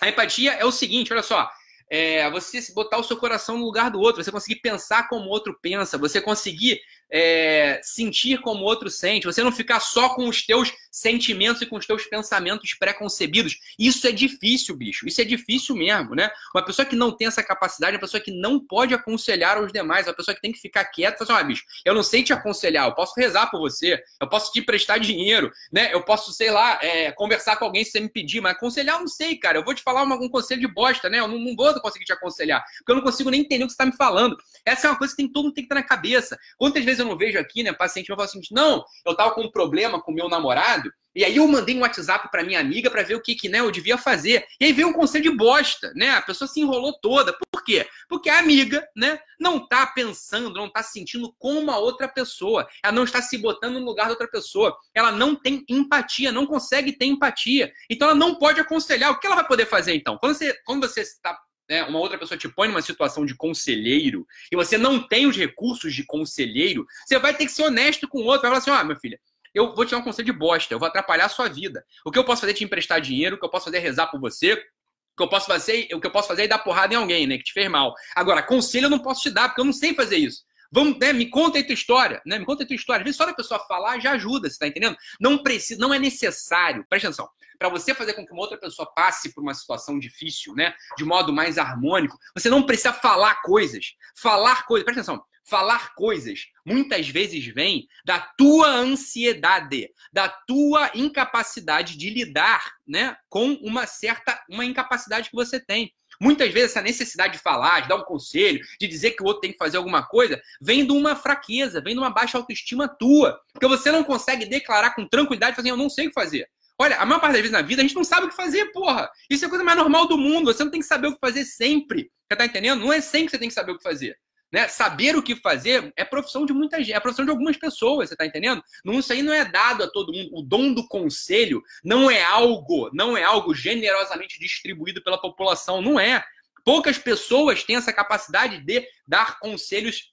A 0.00 0.08
empatia 0.08 0.52
é 0.52 0.64
o 0.64 0.72
seguinte, 0.72 1.12
olha 1.12 1.22
só, 1.22 1.50
é 1.90 2.30
você 2.30 2.60
botar 2.72 2.98
o 2.98 3.02
seu 3.02 3.16
coração 3.16 3.58
no 3.58 3.64
lugar 3.64 3.90
do 3.90 3.98
outro, 3.98 4.22
você 4.22 4.30
conseguir 4.30 4.60
pensar 4.60 5.08
como 5.08 5.26
o 5.26 5.30
outro 5.30 5.58
pensa, 5.60 5.98
você 5.98 6.20
conseguir 6.20 6.80
é, 7.10 7.80
sentir 7.82 8.40
como 8.40 8.64
outro 8.64 8.90
sente, 8.90 9.26
você 9.26 9.42
não 9.42 9.52
ficar 9.52 9.80
só 9.80 10.10
com 10.10 10.28
os 10.28 10.44
teus 10.44 10.72
sentimentos 10.90 11.62
e 11.62 11.66
com 11.66 11.76
os 11.76 11.86
teus 11.86 12.04
pensamentos 12.06 12.74
pré-concebidos. 12.74 13.56
Isso 13.78 14.06
é 14.06 14.12
difícil, 14.12 14.76
bicho. 14.76 15.06
Isso 15.06 15.20
é 15.20 15.24
difícil 15.24 15.76
mesmo, 15.76 16.14
né? 16.14 16.30
Uma 16.54 16.64
pessoa 16.64 16.84
que 16.84 16.96
não 16.96 17.12
tem 17.12 17.28
essa 17.28 17.42
capacidade, 17.42 17.96
uma 17.96 18.00
pessoa 18.00 18.20
que 18.20 18.32
não 18.32 18.58
pode 18.58 18.94
aconselhar 18.94 19.56
aos 19.56 19.72
demais, 19.72 20.06
uma 20.06 20.14
pessoa 20.14 20.34
que 20.34 20.40
tem 20.40 20.52
que 20.52 20.60
ficar 20.60 20.84
quieta 20.86 21.22
e 21.22 21.26
falar 21.26 21.38
assim, 21.38 21.46
ah, 21.46 21.48
bicho, 21.48 21.64
eu 21.84 21.94
não 21.94 22.02
sei 22.02 22.22
te 22.22 22.32
aconselhar, 22.32 22.86
eu 22.86 22.94
posso 22.94 23.12
rezar 23.16 23.46
por 23.50 23.60
você, 23.60 24.02
eu 24.20 24.28
posso 24.28 24.52
te 24.52 24.60
prestar 24.62 24.98
dinheiro, 24.98 25.50
né? 25.72 25.92
Eu 25.92 26.02
posso, 26.02 26.32
sei 26.32 26.50
lá, 26.50 26.78
é, 26.82 27.12
conversar 27.12 27.56
com 27.56 27.64
alguém 27.64 27.84
se 27.84 27.92
você 27.92 28.00
me 28.00 28.08
pedir, 28.08 28.40
mas 28.40 28.52
aconselhar 28.52 28.96
eu 28.96 29.00
não 29.00 29.08
sei, 29.08 29.36
cara. 29.36 29.58
Eu 29.58 29.64
vou 29.64 29.74
te 29.74 29.82
falar 29.82 30.02
uma, 30.02 30.16
um 30.16 30.28
conselho 30.28 30.60
de 30.60 30.68
bosta, 30.68 31.08
né? 31.08 31.20
Eu 31.20 31.28
não, 31.28 31.38
não 31.38 31.54
vou 31.54 31.72
conseguir 31.80 32.04
te 32.04 32.12
aconselhar, 32.12 32.64
porque 32.78 32.92
eu 32.92 32.96
não 32.96 33.02
consigo 33.02 33.30
nem 33.30 33.40
entender 33.40 33.64
o 33.64 33.66
que 33.66 33.72
você 33.72 33.74
está 33.74 33.86
me 33.86 33.96
falando. 33.96 34.36
Essa 34.64 34.86
é 34.86 34.90
uma 34.90 34.98
coisa 34.98 35.14
que 35.14 35.22
tem, 35.22 35.32
todo 35.32 35.44
mundo 35.44 35.54
tem 35.54 35.64
que 35.64 35.72
estar 35.72 35.80
na 35.80 35.86
cabeça. 35.86 36.38
Quantas 36.56 36.84
vezes 36.84 36.97
vezes 36.98 37.06
eu 37.06 37.06
não 37.06 37.16
vejo 37.16 37.38
aqui, 37.38 37.62
né? 37.62 37.72
Paciente 37.72 38.08
meu 38.08 38.16
fala 38.16 38.28
assim: 38.28 38.40
não, 38.50 38.84
eu 39.06 39.16
tava 39.16 39.32
com 39.32 39.42
um 39.42 39.50
problema 39.50 40.00
com 40.00 40.12
meu 40.12 40.28
namorado, 40.28 40.90
e 41.18 41.24
aí 41.24 41.36
eu 41.36 41.48
mandei 41.48 41.76
um 41.76 41.80
WhatsApp 41.80 42.30
para 42.30 42.44
minha 42.44 42.60
amiga 42.60 42.88
para 42.88 43.02
ver 43.02 43.16
o 43.16 43.20
que, 43.20 43.34
que 43.34 43.48
né, 43.48 43.58
eu 43.58 43.72
devia 43.72 43.98
fazer. 43.98 44.46
E 44.60 44.66
aí 44.66 44.72
veio 44.72 44.86
um 44.86 44.92
conselho 44.92 45.24
de 45.24 45.36
bosta, 45.36 45.92
né? 45.96 46.10
A 46.10 46.22
pessoa 46.22 46.46
se 46.46 46.60
enrolou 46.60 46.96
toda. 47.00 47.36
Por 47.50 47.64
quê? 47.64 47.88
Porque 48.08 48.30
a 48.30 48.38
amiga, 48.38 48.86
né, 48.96 49.18
não 49.40 49.66
tá 49.66 49.84
pensando, 49.86 50.54
não 50.54 50.70
tá 50.70 50.80
sentindo 50.80 51.34
como 51.36 51.72
a 51.72 51.78
outra 51.78 52.06
pessoa. 52.06 52.68
Ela 52.84 52.92
não 52.92 53.02
está 53.02 53.20
se 53.20 53.36
botando 53.36 53.80
no 53.80 53.86
lugar 53.86 54.04
da 54.04 54.12
outra 54.12 54.28
pessoa. 54.28 54.76
Ela 54.94 55.10
não 55.10 55.34
tem 55.34 55.64
empatia, 55.68 56.30
não 56.30 56.46
consegue 56.46 56.92
ter 56.92 57.06
empatia. 57.06 57.72
Então 57.90 58.08
ela 58.08 58.16
não 58.16 58.36
pode 58.36 58.60
aconselhar. 58.60 59.10
O 59.10 59.18
que 59.18 59.26
ela 59.26 59.36
vai 59.36 59.48
poder 59.48 59.66
fazer 59.66 59.94
então? 59.94 60.18
Quando 60.18 60.34
você, 60.34 60.54
quando 60.64 60.86
você 60.86 61.00
está 61.00 61.36
né, 61.68 61.84
uma 61.84 61.98
outra 61.98 62.18
pessoa 62.18 62.38
te 62.38 62.48
põe 62.48 62.68
numa 62.68 62.82
situação 62.82 63.26
de 63.26 63.34
conselheiro 63.34 64.26
e 64.50 64.56
você 64.56 64.78
não 64.78 65.06
tem 65.06 65.26
os 65.26 65.36
recursos 65.36 65.94
de 65.94 66.04
conselheiro, 66.04 66.86
você 67.06 67.18
vai 67.18 67.34
ter 67.34 67.46
que 67.46 67.52
ser 67.52 67.64
honesto 67.64 68.08
com 68.08 68.18
o 68.18 68.24
outro. 68.24 68.42
Vai 68.42 68.50
falar 68.50 68.58
assim: 68.58 68.70
ó, 68.70 68.80
oh, 68.80 68.84
minha 68.84 68.98
filha, 68.98 69.20
eu 69.54 69.74
vou 69.74 69.84
te 69.84 69.90
dar 69.90 69.98
um 69.98 70.02
conselho 70.02 70.26
de 70.26 70.32
bosta, 70.32 70.72
eu 70.72 70.78
vou 70.78 70.88
atrapalhar 70.88 71.26
a 71.26 71.28
sua 71.28 71.48
vida. 71.48 71.84
O 72.04 72.10
que 72.10 72.18
eu 72.18 72.24
posso 72.24 72.40
fazer 72.40 72.52
é 72.52 72.54
te 72.54 72.64
emprestar 72.64 73.00
dinheiro, 73.00 73.36
o 73.36 73.38
que 73.38 73.44
eu 73.44 73.50
posso 73.50 73.66
fazer 73.66 73.78
é 73.78 73.80
rezar 73.80 74.06
por 74.06 74.20
você, 74.20 74.54
o 74.54 75.16
que 75.16 75.22
eu 75.22 75.28
posso 75.28 75.46
fazer, 75.46 75.88
o 75.92 76.00
que 76.00 76.06
eu 76.06 76.10
posso 76.10 76.28
fazer 76.28 76.44
é 76.44 76.48
dar 76.48 76.58
porrada 76.58 76.94
em 76.94 76.96
alguém, 76.96 77.26
né, 77.26 77.36
que 77.38 77.44
te 77.44 77.52
fez 77.52 77.68
mal. 77.68 77.94
Agora, 78.14 78.42
conselho 78.42 78.86
eu 78.86 78.90
não 78.90 79.00
posso 79.00 79.22
te 79.22 79.30
dar, 79.30 79.48
porque 79.48 79.60
eu 79.60 79.64
não 79.64 79.72
sei 79.72 79.94
fazer 79.94 80.16
isso. 80.16 80.44
Vamos, 80.70 80.98
né, 80.98 81.12
me 81.12 81.28
conta 81.30 81.58
aí 81.58 81.64
tua 81.64 81.74
história, 81.74 82.20
né? 82.26 82.38
Me 82.38 82.44
conta 82.44 82.62
aí 82.62 82.66
tua 82.66 82.76
história. 82.76 83.00
Às 83.00 83.04
vezes 83.04 83.16
só 83.16 83.24
a 83.24 83.34
pessoa 83.34 83.60
falar 83.60 83.98
já 84.00 84.12
ajuda, 84.12 84.50
você 84.50 84.58
tá 84.58 84.66
entendendo? 84.66 84.96
Não 85.20 85.38
precisa, 85.42 85.80
não 85.80 85.94
é 85.94 85.98
necessário. 85.98 86.84
Presta 86.88 87.08
atenção. 87.08 87.28
Para 87.58 87.68
você 87.68 87.94
fazer 87.94 88.14
com 88.14 88.24
que 88.24 88.32
uma 88.32 88.42
outra 88.42 88.58
pessoa 88.58 88.90
passe 88.94 89.34
por 89.34 89.42
uma 89.42 89.54
situação 89.54 89.98
difícil, 89.98 90.54
né, 90.54 90.74
de 90.96 91.04
modo 91.04 91.32
mais 91.32 91.58
harmônico, 91.58 92.18
você 92.34 92.48
não 92.48 92.62
precisa 92.62 92.92
falar 92.92 93.42
coisas. 93.42 93.94
Falar 94.16 94.66
coisas, 94.66 94.84
presta 94.84 95.00
atenção 95.00 95.24
falar 95.48 95.94
coisas 95.94 96.40
muitas 96.64 97.08
vezes 97.08 97.46
vem 97.46 97.88
da 98.04 98.20
tua 98.20 98.68
ansiedade, 98.68 99.88
da 100.12 100.28
tua 100.28 100.90
incapacidade 100.94 101.96
de 101.96 102.10
lidar, 102.10 102.74
né, 102.86 103.16
com 103.28 103.52
uma 103.62 103.86
certa 103.86 104.38
uma 104.50 104.64
incapacidade 104.64 105.30
que 105.30 105.36
você 105.36 105.58
tem. 105.58 105.92
Muitas 106.20 106.52
vezes 106.52 106.70
essa 106.70 106.82
necessidade 106.82 107.34
de 107.34 107.38
falar, 107.38 107.80
de 107.80 107.88
dar 107.88 107.96
um 107.96 108.04
conselho, 108.04 108.60
de 108.80 108.86
dizer 108.86 109.12
que 109.12 109.22
o 109.22 109.26
outro 109.26 109.40
tem 109.40 109.52
que 109.52 109.58
fazer 109.58 109.76
alguma 109.76 110.06
coisa, 110.06 110.40
vem 110.60 110.84
de 110.84 110.92
uma 110.92 111.14
fraqueza, 111.14 111.80
vem 111.80 111.94
de 111.94 112.00
uma 112.00 112.10
baixa 112.10 112.36
autoestima 112.36 112.88
tua, 112.88 113.38
porque 113.52 113.68
você 113.68 113.90
não 113.90 114.02
consegue 114.02 114.46
declarar 114.46 114.94
com 114.94 115.06
tranquilidade, 115.06 115.56
fazer 115.56 115.70
eu 115.70 115.76
não 115.76 115.88
sei 115.88 116.06
o 116.06 116.08
que 116.08 116.14
fazer. 116.14 116.48
Olha, 116.80 116.96
a 116.98 117.04
maior 117.04 117.20
parte 117.20 117.32
das 117.32 117.40
vezes 117.40 117.52
na 117.52 117.62
vida 117.62 117.82
a 117.82 117.84
gente 117.84 117.96
não 117.96 118.04
sabe 118.04 118.26
o 118.26 118.28
que 118.28 118.36
fazer, 118.36 118.66
porra. 118.66 119.10
Isso 119.28 119.44
é 119.44 119.46
a 119.46 119.48
coisa 119.48 119.64
mais 119.64 119.76
normal 119.76 120.06
do 120.06 120.16
mundo. 120.16 120.52
Você 120.52 120.62
não 120.62 120.70
tem 120.70 120.80
que 120.80 120.86
saber 120.86 121.08
o 121.08 121.12
que 121.12 121.18
fazer 121.20 121.44
sempre. 121.44 122.08
Você 122.28 122.36
tá 122.36 122.46
entendendo? 122.46 122.80
Não 122.80 122.92
é 122.92 123.00
sempre 123.00 123.26
que 123.26 123.30
você 123.32 123.38
tem 123.38 123.48
que 123.48 123.54
saber 123.54 123.72
o 123.72 123.76
que 123.76 123.82
fazer. 123.82 124.16
Né? 124.50 124.66
Saber 124.66 125.14
o 125.14 125.22
que 125.22 125.36
fazer 125.36 125.92
é 125.94 126.04
profissão 126.04 126.46
de 126.46 126.54
muita 126.54 126.78
gente, 126.78 126.92
é 126.92 127.00
profissão 127.00 127.24
de 127.24 127.30
algumas 127.30 127.56
pessoas, 127.56 128.08
você 128.08 128.14
está 128.14 128.24
entendendo? 128.24 128.62
Não, 128.82 128.98
isso 128.98 129.12
aí 129.12 129.22
não 129.22 129.32
é 129.32 129.44
dado 129.44 129.84
a 129.84 129.90
todo 129.90 130.12
mundo. 130.12 130.30
O 130.32 130.42
dom 130.42 130.72
do 130.72 130.86
conselho 130.88 131.62
não 131.84 132.10
é 132.10 132.22
algo, 132.22 132.90
não 132.94 133.16
é 133.16 133.22
algo 133.24 133.54
generosamente 133.54 134.40
distribuído 134.40 135.02
pela 135.02 135.20
população, 135.20 135.82
não 135.82 136.00
é. 136.00 136.24
Poucas 136.64 136.98
pessoas 136.98 137.62
têm 137.62 137.76
essa 137.76 137.92
capacidade 137.92 138.58
de 138.64 138.86
dar 139.06 139.38
conselhos 139.38 140.12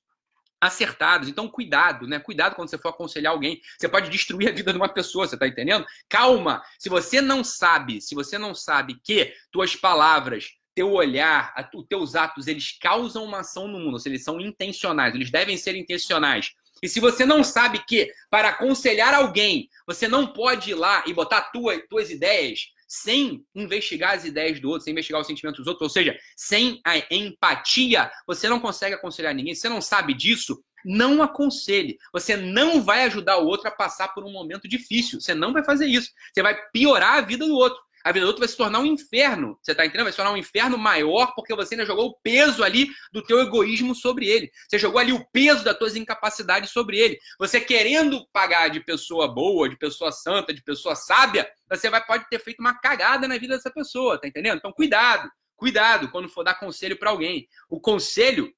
acertados. 0.60 1.30
Então, 1.30 1.48
cuidado, 1.48 2.08
né? 2.08 2.20
Cuidado 2.20 2.56
quando 2.56 2.70
você 2.70 2.78
for 2.78 2.90
aconselhar 2.90 3.34
alguém. 3.34 3.62
Você 3.78 3.88
pode 3.88 4.10
destruir 4.10 4.50
a 4.50 4.52
vida 4.52 4.72
de 4.72 4.78
uma 4.78 4.90
pessoa, 4.90 5.28
você 5.28 5.38
tá 5.38 5.48
entendendo? 5.48 5.86
Calma. 6.10 6.64
Se 6.80 6.90
você 6.90 7.22
não 7.22 7.44
sabe, 7.44 8.02
se 8.02 8.16
você 8.16 8.38
não 8.38 8.54
sabe 8.54 9.00
que 9.04 9.34
tuas 9.52 9.76
palavras 9.76 10.54
teu 10.76 10.92
olhar, 10.92 11.54
os 11.74 11.88
teus 11.88 12.16
atos, 12.16 12.48
eles 12.48 12.78
causam 12.80 13.24
uma 13.24 13.40
ação 13.40 13.68
no 13.68 13.80
mundo, 13.80 13.94
ou 13.94 14.00
seja, 14.00 14.16
eles 14.16 14.24
são 14.24 14.40
intencionais, 14.40 15.16
eles 15.16 15.32
devem 15.32 15.58
ser 15.58 15.76
intencionais. 15.76 16.52
E 16.84 16.90
se 16.90 17.00
você 17.00 17.26
não 17.26 17.44
sabe 17.44 17.84
que 17.88 18.12
para 18.30 18.50
aconselhar 18.50 19.14
alguém, 19.14 19.70
você 19.88 20.08
não 20.08 20.28
pode 20.28 20.72
ir 20.72 20.76
lá 20.76 21.04
e 21.08 21.14
botar 21.14 21.44
tua, 21.44 21.80
tuas 21.90 22.12
ideias 22.12 22.68
sem 22.88 23.44
investigar 23.56 24.14
as 24.14 24.26
ideias 24.26 24.60
do 24.60 24.70
outro, 24.70 24.84
sem 24.84 24.92
investigar 24.92 25.20
os 25.20 25.28
sentimentos 25.28 25.60
dos 25.60 25.68
outros, 25.68 25.84
ou 25.84 25.90
seja, 25.90 26.16
sem 26.36 26.80
a 26.86 26.98
empatia, 27.10 28.12
você 28.28 28.48
não 28.48 28.60
consegue 28.60 28.94
aconselhar 28.94 29.34
ninguém. 29.34 29.56
Se 29.56 29.62
você 29.62 29.70
não 29.70 29.82
sabe 29.82 30.14
disso, 30.14 30.62
não 30.86 31.24
aconselhe. 31.24 31.98
Você 32.14 32.38
não 32.38 32.84
vai 32.84 33.04
ajudar 33.06 33.38
o 33.38 33.48
outro 33.48 33.68
a 33.68 33.72
passar 33.72 34.10
por 34.10 34.24
um 34.24 34.32
momento 34.32 34.68
difícil. 34.68 35.20
Você 35.20 35.34
não 35.34 35.52
vai 35.52 35.64
fazer 35.64 35.88
isso. 35.88 36.12
Você 36.32 36.44
vai 36.44 36.56
piorar 36.72 37.18
a 37.18 37.22
vida 37.22 37.46
do 37.48 37.56
outro 37.56 37.82
a 38.06 38.12
vida 38.12 38.28
outro 38.28 38.40
vai 38.40 38.48
se 38.48 38.56
tornar 38.56 38.80
um 38.80 38.86
inferno. 38.86 39.58
Você 39.60 39.72
está 39.72 39.84
entendendo? 39.84 40.04
Vai 40.04 40.12
se 40.12 40.18
tornar 40.18 40.32
um 40.32 40.38
inferno 40.38 40.78
maior 40.78 41.34
porque 41.36 41.56
você 41.56 41.74
ainda 41.74 41.88
jogou 41.88 42.10
o 42.10 42.14
peso 42.22 42.64
ali 42.64 42.88
do 43.12 43.24
teu 43.24 43.40
egoísmo 43.40 43.96
sobre 43.96 44.28
ele. 44.28 44.52
Você 44.70 44.78
jogou 44.78 45.00
ali 45.00 45.12
o 45.12 45.26
peso 45.32 45.64
das 45.64 45.76
tuas 45.76 45.96
incapacidades 45.96 46.70
sobre 46.70 47.00
ele. 47.00 47.18
Você 47.40 47.60
querendo 47.60 48.24
pagar 48.32 48.68
de 48.68 48.80
pessoa 48.80 49.28
boa, 49.28 49.68
de 49.68 49.76
pessoa 49.76 50.12
santa, 50.12 50.54
de 50.54 50.62
pessoa 50.62 50.96
sábia, 50.96 51.50
você 51.68 51.90
vai 51.90 52.06
pode 52.06 52.30
ter 52.30 52.38
feito 52.38 52.60
uma 52.60 52.80
cagada 52.80 53.28
na 53.28 53.40
vida 53.40 53.56
dessa 53.56 53.72
pessoa, 53.72 54.22
tá 54.22 54.28
entendendo? 54.28 54.58
Então 54.58 54.72
cuidado. 54.72 55.28
Cuidado 55.56 56.12
quando 56.12 56.30
for 56.30 56.44
dar 56.44 56.60
conselho 56.60 57.00
para 57.00 57.10
alguém. 57.10 57.48
O 57.68 57.80
conselho 57.80 58.54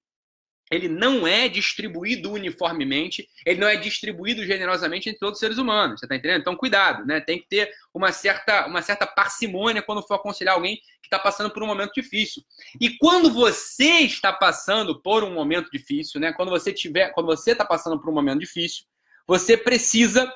ele 0.71 0.87
não 0.87 1.25
é 1.25 1.47
distribuído 1.47 2.31
uniformemente, 2.31 3.27
ele 3.45 3.59
não 3.59 3.67
é 3.67 3.75
distribuído 3.75 4.45
generosamente 4.45 5.09
entre 5.09 5.19
todos 5.19 5.35
os 5.35 5.39
seres 5.39 5.57
humanos, 5.57 5.99
você 5.99 6.05
está 6.05 6.15
entendendo? 6.15 6.41
Então, 6.41 6.55
cuidado, 6.55 7.05
né? 7.05 7.21
Tem 7.21 7.39
que 7.39 7.47
ter 7.47 7.71
uma 7.93 8.11
certa, 8.11 8.67
uma 8.67 8.81
certa 8.81 9.07
parcimônia 9.07 9.81
quando 9.81 10.03
for 10.03 10.15
aconselhar 10.15 10.55
alguém 10.55 10.77
que 11.01 11.07
está 11.07 11.17
passando 11.17 11.49
por 11.51 11.63
um 11.63 11.67
momento 11.67 11.93
difícil. 11.93 12.43
E 12.81 12.97
quando 12.97 13.31
você 13.31 14.01
está 14.01 14.33
passando 14.33 15.01
por 15.01 15.23
um 15.23 15.33
momento 15.33 15.69
difícil, 15.71 16.19
né? 16.19 16.33
Quando 16.33 16.49
você 16.49 16.73
tiver, 16.73 17.11
quando 17.13 17.27
você 17.27 17.51
está 17.51 17.65
passando 17.65 17.99
por 17.99 18.09
um 18.09 18.13
momento 18.13 18.39
difícil, 18.39 18.85
você 19.25 19.57
precisa. 19.57 20.31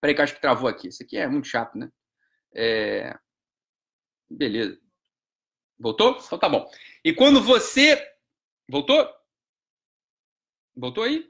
Peraí, 0.00 0.14
que 0.14 0.22
acho 0.22 0.34
que 0.34 0.40
travou 0.40 0.68
aqui. 0.68 0.88
Isso 0.88 1.02
aqui 1.02 1.16
é 1.16 1.26
muito 1.26 1.48
chato, 1.48 1.76
né? 1.76 1.88
É... 2.54 3.16
Beleza. 4.30 4.78
Voltou? 5.78 6.20
Então 6.24 6.38
tá 6.38 6.48
bom. 6.48 6.70
E 7.04 7.12
quando 7.12 7.42
você. 7.42 8.00
Voltou? 8.68 9.08
Voltou 10.76 11.04
aí? 11.04 11.26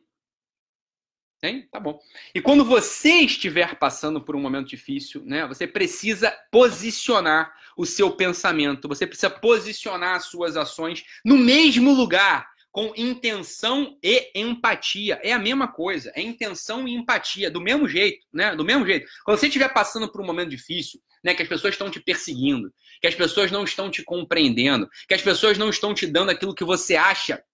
Tem? 1.40 1.68
Tá 1.68 1.78
bom. 1.78 2.00
E 2.34 2.40
quando 2.40 2.64
você 2.64 3.10
estiver 3.20 3.78
passando 3.78 4.20
por 4.20 4.34
um 4.34 4.40
momento 4.40 4.68
difícil, 4.68 5.22
né, 5.26 5.46
você 5.46 5.66
precisa 5.66 6.34
posicionar 6.50 7.52
o 7.76 7.84
seu 7.84 8.12
pensamento, 8.12 8.88
você 8.88 9.06
precisa 9.06 9.28
posicionar 9.28 10.16
as 10.16 10.24
suas 10.24 10.56
ações 10.56 11.04
no 11.22 11.36
mesmo 11.36 11.92
lugar, 11.92 12.48
com 12.72 12.92
intenção 12.96 13.96
e 14.02 14.32
empatia. 14.34 15.20
É 15.22 15.32
a 15.32 15.38
mesma 15.38 15.68
coisa, 15.68 16.10
é 16.16 16.20
intenção 16.20 16.88
e 16.88 16.94
empatia, 16.94 17.48
do 17.48 17.60
mesmo 17.60 17.86
jeito, 17.86 18.26
né? 18.32 18.56
Do 18.56 18.64
mesmo 18.64 18.84
jeito. 18.84 19.06
Quando 19.24 19.38
você 19.38 19.46
estiver 19.46 19.72
passando 19.72 20.10
por 20.10 20.20
um 20.20 20.26
momento 20.26 20.48
difícil, 20.48 21.00
né, 21.22 21.34
que 21.34 21.42
as 21.42 21.48
pessoas 21.48 21.74
estão 21.74 21.88
te 21.88 22.00
perseguindo, 22.00 22.72
que 23.00 23.06
as 23.06 23.14
pessoas 23.14 23.52
não 23.52 23.62
estão 23.62 23.90
te 23.90 24.02
compreendendo, 24.02 24.88
que 25.06 25.14
as 25.14 25.22
pessoas 25.22 25.56
não 25.56 25.70
estão 25.70 25.94
te 25.94 26.04
dando 26.04 26.30
aquilo 26.30 26.54
que 26.54 26.64
você 26.64 26.96
acha 26.96 27.44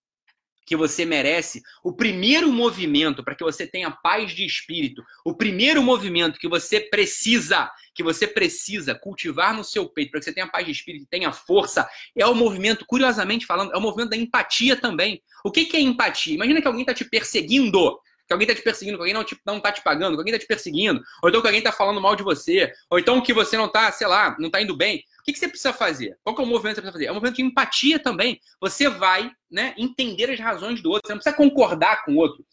que 0.70 0.76
você 0.76 1.04
merece, 1.04 1.60
o 1.82 1.92
primeiro 1.92 2.52
movimento 2.52 3.24
para 3.24 3.34
que 3.34 3.42
você 3.42 3.66
tenha 3.66 3.90
paz 3.90 4.30
de 4.30 4.46
espírito, 4.46 5.02
o 5.24 5.34
primeiro 5.34 5.82
movimento 5.82 6.38
que 6.38 6.46
você 6.48 6.78
precisa, 6.78 7.68
que 7.92 8.04
você 8.04 8.24
precisa 8.24 8.94
cultivar 8.94 9.52
no 9.52 9.64
seu 9.64 9.88
peito 9.88 10.12
para 10.12 10.20
que 10.20 10.26
você 10.26 10.32
tenha 10.32 10.46
paz 10.46 10.64
de 10.64 10.70
espírito, 10.70 11.08
tenha 11.10 11.32
força, 11.32 11.88
é 12.16 12.24
o 12.24 12.36
movimento, 12.36 12.84
curiosamente 12.86 13.46
falando, 13.46 13.72
é 13.72 13.76
o 13.76 13.80
movimento 13.80 14.10
da 14.10 14.16
empatia 14.16 14.76
também. 14.76 15.20
O 15.44 15.50
que, 15.50 15.64
que 15.64 15.76
é 15.76 15.80
empatia? 15.80 16.36
Imagina 16.36 16.60
que 16.60 16.68
alguém 16.68 16.82
está 16.82 16.94
te 16.94 17.04
perseguindo 17.04 17.98
que 18.30 18.34
alguém 18.34 18.46
está 18.46 18.54
te 18.54 18.62
perseguindo, 18.62 18.96
que 18.96 19.00
alguém 19.00 19.14
não, 19.14 19.24
te, 19.24 19.36
não 19.44 19.58
tá 19.58 19.72
te 19.72 19.82
pagando, 19.82 20.12
que 20.14 20.20
alguém 20.20 20.32
está 20.32 20.44
te 20.44 20.46
perseguindo, 20.46 21.02
ou 21.20 21.28
então 21.28 21.40
que 21.40 21.48
alguém 21.48 21.58
está 21.58 21.72
falando 21.72 22.00
mal 22.00 22.14
de 22.14 22.22
você, 22.22 22.72
ou 22.88 22.96
então 22.96 23.20
que 23.20 23.34
você 23.34 23.56
não 23.56 23.66
está, 23.66 23.90
sei 23.90 24.06
lá, 24.06 24.36
não 24.38 24.46
está 24.46 24.62
indo 24.62 24.76
bem. 24.76 25.02
O 25.18 25.24
que, 25.24 25.32
que, 25.32 25.38
você 25.38 25.48
precisa 25.48 25.72
fazer? 25.72 26.16
Qual 26.22 26.36
é 26.38 26.40
o 26.40 26.46
movimento 26.46 26.76
que 26.76 26.82
você 26.82 26.82
precisa 26.82 26.92
fazer? 26.92 27.06
É 27.06 27.10
um 27.10 27.14
movimento 27.14 27.36
de 27.36 27.42
empatia 27.42 27.98
também. 27.98 28.40
Você 28.60 28.88
vai 28.88 29.32
né, 29.50 29.74
entender 29.76 30.30
as 30.30 30.38
razões 30.38 30.80
do 30.80 30.90
outro. 30.90 31.08
Você 31.08 31.12
não 31.12 31.18
precisa 31.18 31.36
concordar 31.36 32.04
com 32.04 32.12
o 32.12 32.16
outro. 32.18 32.44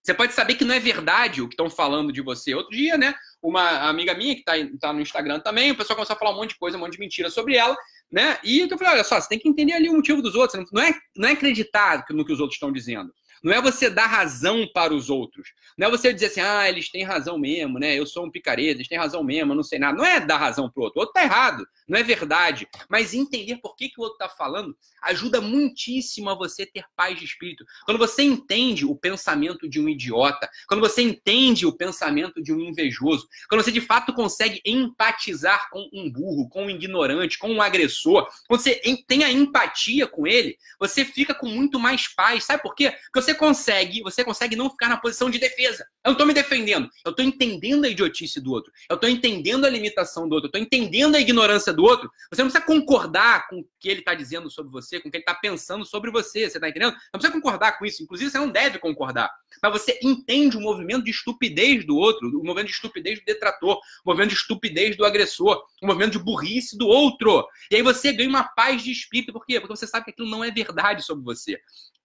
Você 0.00 0.14
pode 0.14 0.32
saber 0.32 0.54
que 0.54 0.64
não 0.64 0.74
é 0.74 0.78
verdade 0.78 1.42
o 1.42 1.48
que 1.48 1.54
estão 1.54 1.68
falando 1.68 2.12
de 2.12 2.22
você. 2.22 2.54
Outro 2.54 2.70
dia, 2.70 2.96
né? 2.96 3.12
Uma 3.42 3.88
amiga 3.88 4.14
minha 4.14 4.34
que 4.34 4.40
está 4.40 4.52
tá 4.80 4.92
no 4.92 5.00
Instagram 5.00 5.40
também, 5.40 5.72
o 5.72 5.76
pessoal 5.76 5.96
começou 5.96 6.14
a 6.14 6.18
falar 6.18 6.30
um 6.30 6.36
monte 6.36 6.50
de 6.50 6.58
coisa, 6.58 6.76
um 6.76 6.80
monte 6.80 6.92
de 6.92 7.00
mentira 7.00 7.28
sobre 7.28 7.56
ela, 7.56 7.76
né? 8.10 8.38
E 8.44 8.60
eu 8.60 8.78
falei, 8.78 8.94
olha 8.94 9.04
só, 9.04 9.20
você 9.20 9.28
tem 9.28 9.38
que 9.38 9.48
entender 9.48 9.72
ali 9.72 9.90
o 9.90 9.94
motivo 9.94 10.22
dos 10.22 10.36
outros. 10.36 10.64
Não 10.72 10.82
é, 10.82 10.94
não 11.16 11.28
é 11.28 11.32
acreditar 11.32 12.04
no 12.10 12.24
que 12.24 12.32
os 12.32 12.38
outros 12.38 12.56
estão 12.56 12.72
dizendo. 12.72 13.12
Não 13.42 13.52
é 13.52 13.60
você 13.60 13.88
dar 13.88 14.06
razão 14.06 14.68
para 14.72 14.92
os 14.94 15.08
outros. 15.08 15.48
Não 15.76 15.88
é 15.88 15.90
você 15.90 16.12
dizer 16.12 16.26
assim, 16.26 16.40
ah, 16.40 16.68
eles 16.68 16.90
têm 16.90 17.04
razão 17.04 17.38
mesmo, 17.38 17.78
né? 17.78 17.98
Eu 17.98 18.06
sou 18.06 18.26
um 18.26 18.30
picareta, 18.30 18.78
eles 18.78 18.88
têm 18.88 18.98
razão 18.98 19.22
mesmo, 19.24 19.52
eu 19.52 19.56
não 19.56 19.62
sei 19.62 19.78
nada. 19.78 19.96
Não 19.96 20.04
é 20.04 20.20
dar 20.20 20.36
razão 20.36 20.70
para 20.70 20.80
o 20.80 20.84
outro. 20.84 20.98
O 20.98 21.02
outro 21.02 21.14
tá 21.14 21.22
errado, 21.22 21.66
não 21.88 21.98
é 21.98 22.02
verdade. 22.02 22.68
Mas 22.88 23.14
entender 23.14 23.56
por 23.56 23.74
que, 23.74 23.88
que 23.88 24.00
o 24.00 24.02
outro 24.02 24.16
está 24.22 24.28
falando 24.28 24.76
ajuda 25.02 25.40
muitíssimo 25.40 26.30
a 26.30 26.34
você 26.34 26.66
ter 26.66 26.84
paz 26.94 27.18
de 27.18 27.24
espírito. 27.24 27.64
Quando 27.84 27.98
você 27.98 28.22
entende 28.22 28.84
o 28.84 28.94
pensamento 28.94 29.68
de 29.68 29.80
um 29.80 29.88
idiota, 29.88 30.48
quando 30.68 30.80
você 30.80 31.02
entende 31.02 31.66
o 31.66 31.72
pensamento 31.72 32.42
de 32.42 32.52
um 32.52 32.60
invejoso, 32.60 33.26
quando 33.48 33.62
você 33.62 33.72
de 33.72 33.80
fato 33.80 34.12
consegue 34.12 34.60
empatizar 34.64 35.68
com 35.70 35.88
um 35.92 36.10
burro, 36.10 36.48
com 36.48 36.66
um 36.66 36.70
ignorante, 36.70 37.38
com 37.38 37.50
um 37.50 37.62
agressor, 37.62 38.28
quando 38.46 38.60
você 38.60 38.80
tem 39.06 39.24
a 39.24 39.32
empatia 39.32 40.06
com 40.06 40.26
ele, 40.26 40.56
você 40.78 41.04
fica 41.04 41.34
com 41.34 41.46
muito 41.46 41.78
mais 41.78 42.08
paz. 42.14 42.44
Sabe 42.44 42.62
por 42.62 42.74
quê? 42.74 42.90
Porque 43.04 43.22
você 43.22 43.29
você 43.30 43.34
consegue, 43.34 44.02
você 44.02 44.24
consegue 44.24 44.56
não 44.56 44.70
ficar 44.70 44.88
na 44.88 44.96
posição 44.96 45.30
de 45.30 45.38
defesa. 45.38 45.86
Eu 46.04 46.10
não 46.10 46.12
estou 46.12 46.26
me 46.26 46.34
defendendo, 46.34 46.88
eu 47.04 47.10
estou 47.10 47.24
entendendo 47.24 47.84
a 47.84 47.88
idiotice 47.88 48.40
do 48.40 48.52
outro, 48.52 48.72
eu 48.88 48.94
estou 48.94 49.08
entendendo 49.08 49.64
a 49.64 49.70
limitação 49.70 50.28
do 50.28 50.34
outro, 50.34 50.46
eu 50.46 50.48
estou 50.48 50.60
entendendo 50.60 51.14
a 51.14 51.20
ignorância 51.20 51.72
do 51.72 51.84
outro. 51.84 52.10
Você 52.32 52.42
não 52.42 52.50
precisa 52.50 52.64
concordar 52.64 53.48
com 53.48 53.60
o 53.60 53.68
que 53.78 53.88
ele 53.88 54.00
está 54.00 54.14
dizendo 54.14 54.50
sobre 54.50 54.72
você, 54.72 55.00
com 55.00 55.08
o 55.08 55.10
que 55.10 55.18
ele 55.18 55.22
está 55.22 55.34
pensando 55.34 55.84
sobre 55.84 56.10
você, 56.10 56.48
você 56.48 56.58
está 56.58 56.68
entendendo? 56.68 56.92
Não 56.92 57.20
precisa 57.20 57.32
concordar 57.32 57.78
com 57.78 57.86
isso, 57.86 58.02
inclusive 58.02 58.30
você 58.30 58.38
não 58.38 58.50
deve 58.50 58.78
concordar. 58.78 59.30
Mas 59.62 59.72
você 59.72 59.98
entende 60.02 60.56
o 60.56 60.60
movimento 60.60 61.04
de 61.04 61.10
estupidez 61.10 61.86
do 61.86 61.96
outro, 61.96 62.28
o 62.28 62.44
movimento 62.44 62.66
de 62.66 62.72
estupidez 62.72 63.20
do 63.20 63.24
detrator, 63.24 63.76
o 64.04 64.10
movimento 64.10 64.30
de 64.30 64.36
estupidez 64.36 64.96
do 64.96 65.04
agressor, 65.04 65.62
o 65.82 65.86
movimento 65.86 66.12
de 66.12 66.18
burrice 66.18 66.76
do 66.76 66.86
outro. 66.86 67.46
E 67.70 67.76
aí 67.76 67.82
você 67.82 68.12
ganha 68.12 68.28
uma 68.28 68.44
paz 68.44 68.82
de 68.82 68.90
espírito, 68.90 69.32
por 69.32 69.44
quê? 69.44 69.60
Porque 69.60 69.76
você 69.76 69.86
sabe 69.86 70.06
que 70.06 70.10
aquilo 70.10 70.28
não 70.28 70.42
é 70.42 70.50
verdade 70.50 71.04
sobre 71.04 71.24
você 71.24 71.60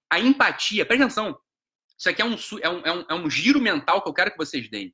a 0.09 0.19
empatia, 0.19 0.85
presta 0.85 1.05
atenção, 1.05 1.37
isso 1.97 2.09
aqui 2.09 2.21
é 2.21 2.25
um, 2.25 2.35
é 2.61 2.69
um, 2.69 2.79
é 2.79 2.91
um, 2.91 3.05
é 3.09 3.13
um 3.13 3.29
giro 3.29 3.59
mental 3.59 4.01
que 4.01 4.09
eu 4.09 4.13
quero 4.13 4.31
que 4.31 4.37
vocês 4.37 4.69
deem. 4.69 4.93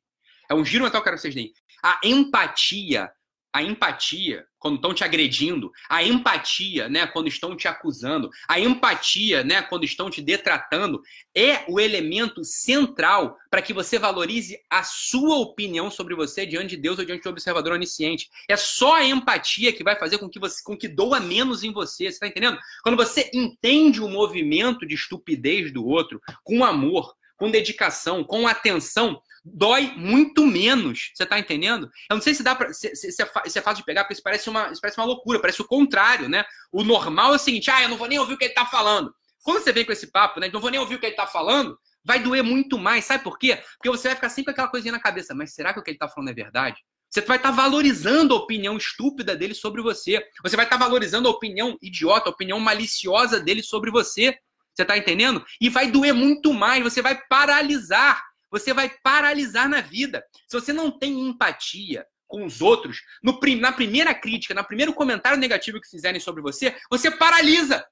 É 0.49 0.53
um 0.53 0.63
giro 0.63 0.83
mental 0.83 1.01
que 1.01 1.07
eu 1.09 1.11
quero 1.11 1.15
que 1.15 1.21
vocês 1.21 1.35
deem. 1.35 1.51
A 1.83 1.99
empatia 2.03 3.11
a 3.53 3.61
empatia, 3.61 4.45
quando 4.57 4.75
estão 4.75 4.93
te 4.93 5.03
agredindo, 5.03 5.71
a 5.89 6.03
empatia, 6.03 6.87
né, 6.87 7.05
quando 7.07 7.27
estão 7.27 7.55
te 7.55 7.67
acusando, 7.67 8.29
a 8.47 8.59
empatia, 8.59 9.43
né, 9.43 9.61
quando 9.61 9.83
estão 9.83 10.09
te 10.09 10.21
detratando, 10.21 11.01
é 11.35 11.65
o 11.67 11.79
elemento 11.79 12.43
central 12.43 13.35
para 13.49 13.61
que 13.61 13.73
você 13.73 13.99
valorize 13.99 14.57
a 14.69 14.83
sua 14.83 15.37
opinião 15.37 15.91
sobre 15.91 16.15
você 16.15 16.45
diante 16.45 16.75
de 16.75 16.81
Deus 16.81 16.99
ou 16.99 17.05
diante 17.05 17.23
do 17.23 17.29
observador 17.29 17.73
onisciente. 17.73 18.29
É 18.47 18.55
só 18.55 18.95
a 18.95 19.05
empatia 19.05 19.73
que 19.73 19.83
vai 19.83 19.97
fazer 19.97 20.17
com 20.17 20.29
que 20.29 20.39
você 20.39 20.61
com 20.63 20.77
que 20.77 20.87
doa 20.87 21.19
menos 21.19 21.63
em 21.63 21.73
você, 21.73 22.05
você 22.05 22.09
está 22.09 22.27
entendendo? 22.27 22.57
Quando 22.83 22.95
você 22.95 23.29
entende 23.33 24.01
o 24.01 24.07
movimento 24.07 24.85
de 24.85 24.95
estupidez 24.95 25.73
do 25.73 25.85
outro 25.85 26.21
com 26.43 26.63
amor, 26.63 27.13
com 27.35 27.49
dedicação, 27.49 28.23
com 28.23 28.47
atenção, 28.47 29.19
dói 29.43 29.93
muito 29.95 30.45
menos. 30.45 31.11
Você 31.13 31.25
tá 31.25 31.39
entendendo? 31.39 31.89
Eu 32.09 32.15
não 32.15 32.21
sei 32.21 32.33
se 32.33 32.43
dá 32.43 32.55
para 32.55 32.73
se, 32.73 32.95
se, 32.95 33.11
se, 33.11 33.21
é, 33.21 33.49
se, 33.49 33.59
é 33.59 33.61
fácil 33.61 33.77
de 33.77 33.85
pegar, 33.85 34.03
porque 34.03 34.13
isso 34.13 34.23
parece, 34.23 34.49
uma, 34.49 34.71
isso 34.71 34.81
parece 34.81 34.99
uma 34.99 35.05
loucura, 35.05 35.39
parece 35.39 35.61
o 35.61 35.67
contrário, 35.67 36.29
né? 36.29 36.43
O 36.71 36.83
normal 36.83 37.33
é 37.33 37.35
o 37.35 37.39
seguinte: 37.39 37.71
ah, 37.71 37.81
eu 37.81 37.89
não 37.89 37.97
vou 37.97 38.07
nem 38.07 38.19
ouvir 38.19 38.33
o 38.33 38.37
que 38.37 38.45
ele 38.45 38.53
tá 38.53 38.65
falando. 38.65 39.13
Quando 39.43 39.63
você 39.63 39.71
vem 39.71 39.85
com 39.85 39.91
esse 39.91 40.11
papo, 40.11 40.39
né? 40.39 40.49
Não 40.53 40.61
vou 40.61 40.69
nem 40.69 40.79
ouvir 40.79 40.95
o 40.95 40.99
que 40.99 41.05
ele 41.05 41.15
tá 41.15 41.25
falando, 41.25 41.77
vai 42.03 42.19
doer 42.19 42.43
muito 42.43 42.77
mais. 42.77 43.05
Sabe 43.05 43.23
por 43.23 43.39
quê? 43.39 43.61
Porque 43.77 43.89
você 43.89 44.09
vai 44.09 44.15
ficar 44.15 44.29
sempre 44.29 44.45
com 44.45 44.51
aquela 44.51 44.67
coisinha 44.67 44.91
na 44.91 44.99
cabeça. 44.99 45.33
Mas 45.33 45.53
será 45.53 45.73
que 45.73 45.79
o 45.79 45.83
que 45.83 45.91
ele 45.91 45.97
tá 45.97 46.07
falando 46.07 46.29
é 46.29 46.33
verdade? 46.33 46.77
Você 47.09 47.21
vai 47.21 47.37
estar 47.37 47.49
tá 47.49 47.55
valorizando 47.55 48.33
a 48.33 48.37
opinião 48.37 48.77
estúpida 48.77 49.35
dele 49.35 49.53
sobre 49.53 49.81
você. 49.81 50.23
Você 50.43 50.55
vai 50.55 50.65
estar 50.65 50.77
tá 50.77 50.85
valorizando 50.85 51.27
a 51.27 51.31
opinião 51.31 51.77
idiota, 51.81 52.29
a 52.29 52.31
opinião 52.31 52.59
maliciosa 52.59 53.39
dele 53.39 53.63
sobre 53.63 53.91
você. 53.91 54.37
Você 54.73 54.83
está 54.83 54.97
entendendo? 54.97 55.43
E 55.59 55.69
vai 55.69 55.91
doer 55.91 56.13
muito 56.13 56.53
mais. 56.53 56.83
Você 56.83 57.01
vai 57.01 57.19
paralisar 57.27 58.23
você 58.51 58.73
vai 58.73 58.89
paralisar 59.01 59.69
na 59.69 59.81
vida. 59.81 60.23
Se 60.47 60.59
você 60.59 60.73
não 60.73 60.91
tem 60.91 61.27
empatia 61.27 62.05
com 62.27 62.45
os 62.45 62.61
outros, 62.61 63.01
no, 63.23 63.39
na 63.59 63.71
primeira 63.71 64.13
crítica, 64.13 64.53
no 64.53 64.63
primeiro 64.63 64.93
comentário 64.93 65.37
negativo 65.37 65.81
que 65.81 65.89
fizerem 65.89 66.19
sobre 66.19 66.41
você, 66.41 66.75
você 66.89 67.09
paralisa. 67.09 67.85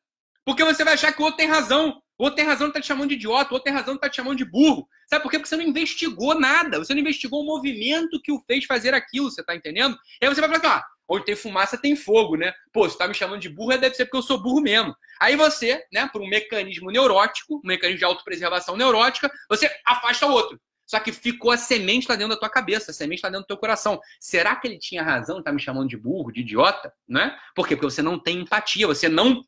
Porque 0.46 0.64
você 0.64 0.84
vai 0.84 0.94
achar 0.94 1.14
que 1.14 1.22
o 1.22 1.26
outro 1.26 1.38
tem 1.38 1.48
razão. 1.48 2.02
O 2.18 2.24
outro 2.24 2.36
tem 2.36 2.46
razão 2.46 2.68
de 2.68 2.74
tá 2.74 2.82
te 2.82 2.88
chamando 2.88 3.10
de 3.10 3.16
idiota, 3.16 3.52
o 3.52 3.54
outro 3.54 3.64
tem 3.64 3.74
razão 3.74 3.94
de 3.94 4.00
tá 4.02 4.10
te 4.10 4.18
chamando 4.18 4.38
de 4.38 4.46
burro. 4.46 4.88
Sabe 5.10 5.24
por 5.24 5.32
quê? 5.32 5.38
Porque 5.38 5.48
você 5.48 5.56
não 5.56 5.64
investigou 5.64 6.38
nada. 6.38 6.78
Você 6.80 6.94
não 6.94 7.02
investigou 7.02 7.42
o 7.42 7.46
movimento 7.46 8.22
que 8.22 8.32
o 8.32 8.42
fez 8.42 8.66
fazer 8.66 8.94
aquilo, 8.94 9.32
você 9.32 9.42
está 9.42 9.56
entendendo? 9.56 9.98
E 10.22 10.26
aí 10.26 10.34
você 10.34 10.42
vai 10.42 10.50
falar 10.50 10.60
assim, 10.60 10.82
ah, 10.82 10.86
onde 11.10 11.26
tem 11.26 11.36
fumaça 11.36 11.78
tem 11.78 11.96
fogo, 11.96 12.38
né? 12.38 12.54
Pô, 12.72 12.88
você 12.88 12.98
tá 12.98 13.08
me 13.08 13.14
chamando 13.14 13.42
de 13.42 13.50
burro, 13.50 13.78
deve 13.78 13.96
ser 13.96 14.06
porque 14.06 14.18
eu 14.18 14.22
sou 14.22 14.42
burro 14.42 14.62
mesmo. 14.62 14.96
Aí 15.20 15.36
você, 15.36 15.84
né, 15.92 16.08
por 16.14 16.22
um 16.22 16.28
mecanismo 16.28 16.92
neurótico, 16.92 17.56
um 17.64 17.68
mecanismo 17.68 18.00
de 18.00 18.06
autopreservação 18.06 18.78
neurótica, 18.78 19.30
você 19.50 19.70
afasta 19.86 20.28
o 20.28 20.32
outro. 20.32 20.60
Só 20.90 21.00
que 21.00 21.12
ficou 21.12 21.52
a 21.52 21.58
semente 21.58 22.08
lá 22.10 22.16
dentro 22.16 22.34
da 22.34 22.40
tua 22.40 22.50
cabeça, 22.50 22.90
a 22.90 22.94
semente 22.94 23.22
lá 23.22 23.30
dentro 23.30 23.44
do 23.44 23.48
teu 23.48 23.58
coração. 23.58 24.00
Será 24.20 24.56
que 24.56 24.68
ele 24.68 24.80
tinha 24.80 25.04
razão 25.04 25.36
de 25.36 25.42
estar 25.42 25.52
tá 25.52 25.56
me 25.56 25.62
chamando 25.62 25.88
de 25.88 25.96
burro, 25.96 26.32
de 26.32 26.42
idiota? 26.42 26.92
Né? 27.08 27.38
Por 27.54 27.68
quê? 27.68 27.76
Porque 27.76 27.92
você 27.92 28.02
não 28.02 28.18
tem 28.18 28.40
empatia, 28.40 28.88
você 28.88 29.08
não 29.08 29.44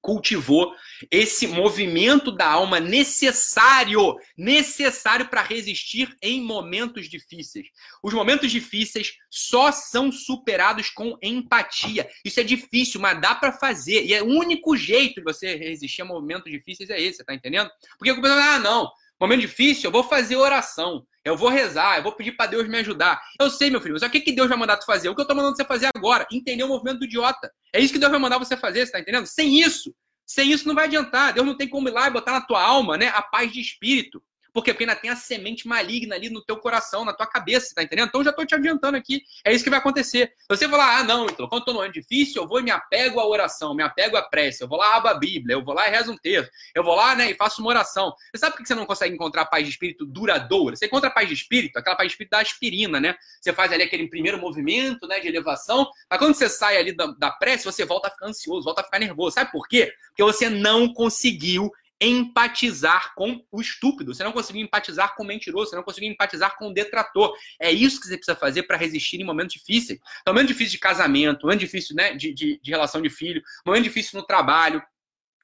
cultivou 0.00 0.74
esse 1.10 1.46
movimento 1.46 2.30
da 2.30 2.46
alma 2.46 2.80
necessário, 2.80 4.16
necessário 4.36 5.28
para 5.28 5.42
resistir 5.42 6.16
em 6.22 6.40
momentos 6.40 7.08
difíceis. 7.08 7.68
Os 8.02 8.14
momentos 8.14 8.50
difíceis 8.50 9.16
só 9.30 9.72
são 9.72 10.10
superados 10.12 10.90
com 10.90 11.18
empatia. 11.22 12.08
Isso 12.24 12.40
é 12.40 12.42
difícil, 12.42 13.00
mas 13.00 13.20
dá 13.20 13.34
para 13.34 13.52
fazer. 13.52 14.04
E 14.04 14.14
é 14.14 14.22
o 14.22 14.26
único 14.26 14.76
jeito 14.76 15.16
de 15.16 15.24
você 15.24 15.56
resistir 15.56 16.02
a 16.02 16.04
momentos 16.04 16.50
difíceis 16.50 16.90
é 16.90 17.00
esse, 17.00 17.24
tá 17.24 17.34
entendendo? 17.34 17.70
Porque 17.98 18.12
o 18.12 18.20
pessoal, 18.20 18.38
ah, 18.38 18.58
não, 18.58 18.90
momento 19.24 19.40
difícil, 19.40 19.88
eu 19.88 19.92
vou 19.92 20.04
fazer 20.04 20.36
oração. 20.36 21.06
Eu 21.24 21.36
vou 21.36 21.48
rezar, 21.48 21.96
eu 21.96 22.04
vou 22.04 22.12
pedir 22.12 22.32
para 22.32 22.46
Deus 22.46 22.68
me 22.68 22.78
ajudar. 22.78 23.20
Eu 23.40 23.50
sei, 23.50 23.68
meu 23.68 23.80
filho, 23.80 23.94
mas 23.94 24.02
o 24.02 24.08
que, 24.08 24.20
que 24.20 24.30
Deus 24.30 24.48
vai 24.48 24.56
mandar 24.56 24.76
tu 24.76 24.86
fazer? 24.86 25.08
O 25.08 25.14
que 25.14 25.20
eu 25.20 25.26
tô 25.26 25.34
mandando 25.34 25.56
você 25.56 25.64
fazer 25.64 25.90
agora? 25.92 26.24
Entender 26.30 26.62
o 26.62 26.68
movimento 26.68 27.00
do 27.00 27.04
idiota. 27.04 27.50
É 27.72 27.80
isso 27.80 27.92
que 27.92 27.98
Deus 27.98 28.12
vai 28.12 28.20
mandar 28.20 28.38
você 28.38 28.56
fazer, 28.56 28.86
você 28.86 28.92
tá 28.92 29.00
entendendo? 29.00 29.26
Sem 29.26 29.60
isso, 29.60 29.92
sem 30.24 30.52
isso 30.52 30.68
não 30.68 30.74
vai 30.74 30.84
adiantar. 30.84 31.32
Deus 31.32 31.44
não 31.44 31.56
tem 31.56 31.68
como 31.68 31.88
ir 31.88 31.92
lá 31.92 32.06
e 32.06 32.12
botar 32.12 32.30
na 32.30 32.42
tua 32.42 32.62
alma, 32.62 32.96
né, 32.96 33.08
a 33.08 33.22
paz 33.22 33.52
de 33.52 33.60
espírito. 33.60 34.22
Por 34.56 34.64
quê? 34.64 34.72
Porque 34.72 34.84
ainda 34.84 34.96
tem 34.96 35.10
a 35.10 35.16
semente 35.16 35.68
maligna 35.68 36.14
ali 36.14 36.30
no 36.30 36.42
teu 36.42 36.56
coração, 36.56 37.04
na 37.04 37.12
tua 37.12 37.26
cabeça, 37.26 37.74
tá 37.74 37.82
entendendo? 37.82 38.08
Então 38.08 38.24
já 38.24 38.32
tô 38.32 38.42
te 38.42 38.54
adiantando 38.54 38.96
aqui. 38.96 39.22
É 39.44 39.52
isso 39.52 39.62
que 39.62 39.68
vai 39.68 39.78
acontecer. 39.78 40.32
Você 40.48 40.66
falar, 40.66 41.00
ah, 41.00 41.02
não, 41.02 41.26
então, 41.26 41.46
quando 41.46 41.60
eu 41.60 41.64
tô 41.66 41.72
no 41.74 41.80
ano 41.80 41.92
difícil, 41.92 42.40
eu 42.40 42.48
vou 42.48 42.58
e 42.58 42.62
me 42.62 42.70
apego 42.70 43.20
à 43.20 43.28
oração, 43.28 43.74
me 43.74 43.82
apego 43.82 44.16
à 44.16 44.22
prece, 44.22 44.64
eu 44.64 44.68
vou 44.68 44.78
lá, 44.78 44.96
abro 44.96 45.10
a 45.10 45.14
Bíblia, 45.14 45.56
eu 45.56 45.62
vou 45.62 45.74
lá 45.74 45.86
e 45.86 45.90
rezo 45.90 46.10
um 46.10 46.16
texto, 46.16 46.50
eu 46.74 46.82
vou 46.82 46.94
lá, 46.94 47.14
né, 47.14 47.30
e 47.30 47.34
faço 47.34 47.60
uma 47.60 47.68
oração. 47.68 48.14
Você 48.32 48.40
sabe 48.40 48.56
por 48.56 48.62
que 48.62 48.68
você 48.68 48.74
não 48.74 48.86
consegue 48.86 49.14
encontrar 49.14 49.44
paz 49.44 49.62
de 49.62 49.68
espírito 49.68 50.06
duradoura? 50.06 50.74
Você 50.74 50.86
encontra 50.86 51.10
paz 51.10 51.28
de 51.28 51.34
espírito, 51.34 51.76
aquela 51.78 51.94
paz 51.94 52.08
de 52.08 52.14
espírito 52.14 52.30
da 52.30 52.38
aspirina, 52.38 52.98
né? 52.98 53.14
Você 53.38 53.52
faz 53.52 53.70
ali 53.70 53.82
aquele 53.82 54.08
primeiro 54.08 54.38
movimento, 54.38 55.06
né, 55.06 55.20
de 55.20 55.28
elevação, 55.28 55.86
mas 56.08 56.18
quando 56.18 56.32
você 56.32 56.48
sai 56.48 56.78
ali 56.78 56.96
da, 56.96 57.08
da 57.18 57.30
prece, 57.30 57.66
você 57.66 57.84
volta 57.84 58.08
a 58.08 58.10
ficar 58.10 58.28
ansioso, 58.28 58.64
volta 58.64 58.80
a 58.80 58.84
ficar 58.84 59.00
nervoso. 59.00 59.34
Sabe 59.34 59.52
por 59.52 59.68
quê? 59.68 59.92
Porque 60.08 60.22
você 60.22 60.48
não 60.48 60.94
conseguiu 60.94 61.70
empatizar 62.00 63.14
com 63.14 63.42
o 63.50 63.60
estúpido, 63.60 64.14
você 64.14 64.22
não 64.22 64.32
conseguiu 64.32 64.62
empatizar 64.62 65.14
com 65.14 65.22
o 65.22 65.26
mentiroso, 65.26 65.70
você 65.70 65.76
não 65.76 65.82
conseguiu 65.82 66.10
empatizar 66.10 66.56
com 66.58 66.68
o 66.68 66.74
detrator. 66.74 67.34
É 67.60 67.70
isso 67.72 68.00
que 68.00 68.06
você 68.06 68.16
precisa 68.16 68.36
fazer 68.36 68.64
para 68.64 68.76
resistir 68.76 69.20
em 69.20 69.24
momentos 69.24 69.54
difíceis. 69.54 69.98
Então, 70.20 70.34
momento 70.34 70.48
difícil 70.48 70.72
de 70.72 70.78
casamento, 70.78 71.42
momento 71.42 71.60
difícil 71.60 71.96
né, 71.96 72.14
de, 72.14 72.32
de, 72.34 72.60
de 72.62 72.70
relação 72.70 73.00
de 73.00 73.08
filho, 73.08 73.42
momento 73.64 73.84
difícil 73.84 74.20
no 74.20 74.26
trabalho, 74.26 74.82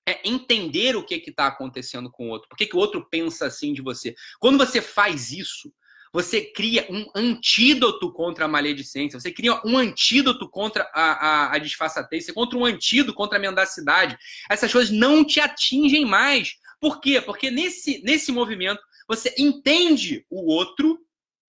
é 0.06 0.20
entender 0.28 0.96
o 0.96 1.04
que 1.04 1.14
está 1.14 1.46
acontecendo 1.46 2.10
com 2.10 2.26
o 2.26 2.30
outro. 2.30 2.48
Por 2.48 2.56
que, 2.56 2.66
que 2.66 2.76
o 2.76 2.78
outro 2.78 3.06
pensa 3.08 3.46
assim 3.46 3.72
de 3.72 3.80
você? 3.80 4.14
Quando 4.40 4.58
você 4.58 4.82
faz 4.82 5.30
isso, 5.30 5.72
você 6.12 6.42
cria 6.42 6.86
um 6.90 7.06
antídoto 7.14 8.12
contra 8.12 8.44
a 8.44 8.48
maledicência, 8.48 9.18
você 9.18 9.32
cria 9.32 9.60
um 9.64 9.78
antídoto 9.78 10.48
contra 10.48 10.88
a, 10.92 11.12
a, 11.12 11.54
a 11.54 11.58
disfarçatez, 11.58 12.26
você 12.26 12.32
contra 12.32 12.58
um 12.58 12.64
antídoto 12.66 13.14
contra 13.14 13.38
a 13.38 13.40
mendacidade. 13.40 14.18
Essas 14.50 14.70
coisas 14.70 14.94
não 14.94 15.24
te 15.24 15.40
atingem 15.40 16.04
mais. 16.04 16.56
Por 16.78 17.00
quê? 17.00 17.20
Porque 17.20 17.50
nesse, 17.50 18.02
nesse 18.02 18.30
movimento 18.30 18.82
você 19.08 19.34
entende 19.38 20.26
o 20.28 20.52
outro, 20.52 20.98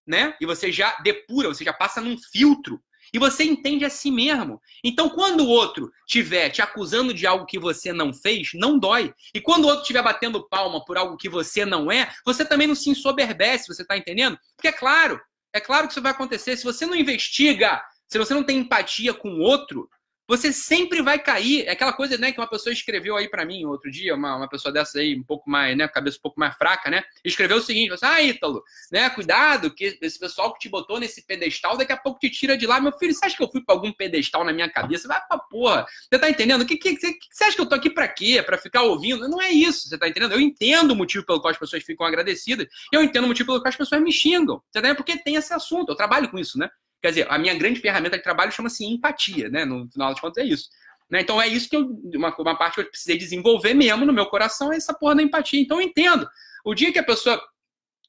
né? 0.07 0.35
E 0.39 0.45
você 0.45 0.71
já 0.71 0.97
depura, 1.01 1.49
você 1.49 1.63
já 1.63 1.73
passa 1.73 1.99
num 1.99 2.17
filtro 2.17 2.81
e 3.13 3.19
você 3.19 3.43
entende 3.43 3.85
a 3.85 3.89
si 3.89 4.09
mesmo. 4.09 4.59
Então, 4.83 5.09
quando 5.09 5.41
o 5.41 5.47
outro 5.49 5.91
estiver 6.07 6.49
te 6.49 6.61
acusando 6.61 7.13
de 7.13 7.27
algo 7.27 7.45
que 7.45 7.59
você 7.59 7.93
não 7.93 8.11
fez, 8.11 8.49
não 8.55 8.79
dói. 8.79 9.13
E 9.35 9.39
quando 9.39 9.65
o 9.65 9.67
outro 9.67 9.81
estiver 9.81 10.01
batendo 10.01 10.47
palma 10.49 10.83
por 10.83 10.97
algo 10.97 11.15
que 11.15 11.29
você 11.29 11.63
não 11.63 11.91
é, 11.91 12.11
você 12.25 12.43
também 12.43 12.67
não 12.67 12.75
se 12.75 12.89
ensoberbece, 12.89 13.67
você 13.67 13.83
está 13.83 13.95
entendendo? 13.95 14.37
Porque 14.55 14.69
é 14.69 14.71
claro, 14.71 15.21
é 15.53 15.59
claro 15.59 15.87
que 15.87 15.93
isso 15.93 16.01
vai 16.01 16.11
acontecer. 16.11 16.57
Se 16.57 16.63
você 16.63 16.85
não 16.85 16.95
investiga, 16.95 17.83
se 18.07 18.17
você 18.17 18.33
não 18.33 18.43
tem 18.43 18.57
empatia 18.57 19.13
com 19.13 19.29
o 19.29 19.39
outro, 19.41 19.87
você 20.27 20.51
sempre 20.51 21.01
vai 21.01 21.19
cair. 21.19 21.65
É 21.67 21.71
aquela 21.71 21.93
coisa, 21.93 22.17
né, 22.17 22.31
que 22.31 22.39
uma 22.39 22.49
pessoa 22.49 22.73
escreveu 22.73 23.15
aí 23.15 23.29
para 23.29 23.45
mim 23.45 23.65
outro 23.65 23.91
dia, 23.91 24.15
uma, 24.15 24.35
uma 24.35 24.49
pessoa 24.49 24.71
dessa 24.71 24.99
aí, 24.99 25.15
um 25.15 25.23
pouco 25.23 25.49
mais, 25.49 25.75
né, 25.77 25.87
cabeça 25.87 26.17
um 26.17 26.21
pouco 26.21 26.39
mais 26.39 26.55
fraca, 26.55 26.89
né, 26.89 27.03
escreveu 27.23 27.57
o 27.57 27.61
seguinte, 27.61 27.91
assim, 27.93 28.05
ah, 28.05 28.21
Ítalo, 28.21 28.63
né, 28.91 29.09
cuidado, 29.09 29.73
que 29.73 29.97
esse 30.01 30.19
pessoal 30.19 30.53
que 30.53 30.59
te 30.59 30.69
botou 30.69 30.99
nesse 30.99 31.25
pedestal, 31.25 31.77
daqui 31.77 31.91
a 31.91 31.97
pouco 31.97 32.19
te 32.19 32.29
tira 32.29 32.57
de 32.57 32.65
lá. 32.65 32.79
Meu 32.79 32.91
filho, 32.93 33.13
você 33.13 33.25
acha 33.25 33.35
que 33.35 33.43
eu 33.43 33.49
fui 33.49 33.63
para 33.63 33.75
algum 33.75 33.91
pedestal 33.91 34.43
na 34.43 34.53
minha 34.53 34.69
cabeça? 34.69 35.07
Vai 35.07 35.21
pra 35.27 35.37
porra. 35.37 35.85
Você 36.09 36.19
tá 36.19 36.29
entendendo? 36.29 36.61
O 36.61 36.65
que, 36.65 36.77
que, 36.77 36.95
que, 36.95 37.17
você 37.31 37.43
acha 37.43 37.55
que 37.55 37.61
eu 37.61 37.69
tô 37.69 37.75
aqui 37.75 37.89
para 37.89 38.07
quê? 38.07 38.41
Para 38.43 38.57
ficar 38.57 38.83
ouvindo? 38.83 39.27
Não 39.27 39.41
é 39.41 39.49
isso, 39.49 39.87
você 39.89 39.97
tá 39.97 40.07
entendendo? 40.07 40.33
Eu 40.33 40.39
entendo 40.39 40.91
o 40.91 40.95
motivo 40.95 41.25
pelo 41.25 41.41
qual 41.41 41.51
as 41.51 41.57
pessoas 41.57 41.83
ficam 41.83 42.05
agradecidas, 42.05 42.67
eu 42.91 43.03
entendo 43.03 43.25
o 43.25 43.27
motivo 43.27 43.47
pelo 43.47 43.61
qual 43.61 43.69
as 43.69 43.75
pessoas 43.75 44.01
me 44.01 44.11
xingam, 44.11 44.57
você 44.57 44.73
tá 44.73 44.79
entendendo? 44.79 44.97
Porque 44.97 45.17
tem 45.17 45.35
esse 45.35 45.53
assunto, 45.53 45.91
eu 45.91 45.95
trabalho 45.95 46.29
com 46.29 46.39
isso, 46.39 46.57
né? 46.57 46.69
Quer 47.03 47.09
dizer, 47.09 47.27
a 47.29 47.37
minha 47.37 47.53
grande 47.53 47.81
ferramenta 47.81 48.17
de 48.17 48.23
trabalho 48.23 48.49
chama-se 48.49 48.85
empatia, 48.85 49.49
né? 49.49 49.65
No 49.65 49.89
final 49.91 50.11
das 50.11 50.21
contas 50.21 50.41
é 50.41 50.47
isso. 50.47 50.69
Né? 51.11 51.19
Então 51.19 51.41
é 51.41 51.49
isso 51.49 51.69
que 51.69 51.75
eu, 51.75 51.85
uma, 52.15 52.33
uma 52.39 52.57
parte 52.57 52.75
que 52.75 52.79
eu 52.79 52.85
precisei 52.85 53.17
desenvolver 53.17 53.73
mesmo 53.73 54.05
no 54.05 54.13
meu 54.13 54.25
coração 54.27 54.71
é 54.71 54.77
essa 54.77 54.93
porra 54.93 55.15
da 55.15 55.21
empatia. 55.21 55.59
Então 55.59 55.81
eu 55.81 55.85
entendo. 55.85 56.25
O 56.63 56.73
dia 56.73 56.93
que 56.93 56.99
a 56.99 57.03
pessoa 57.03 57.43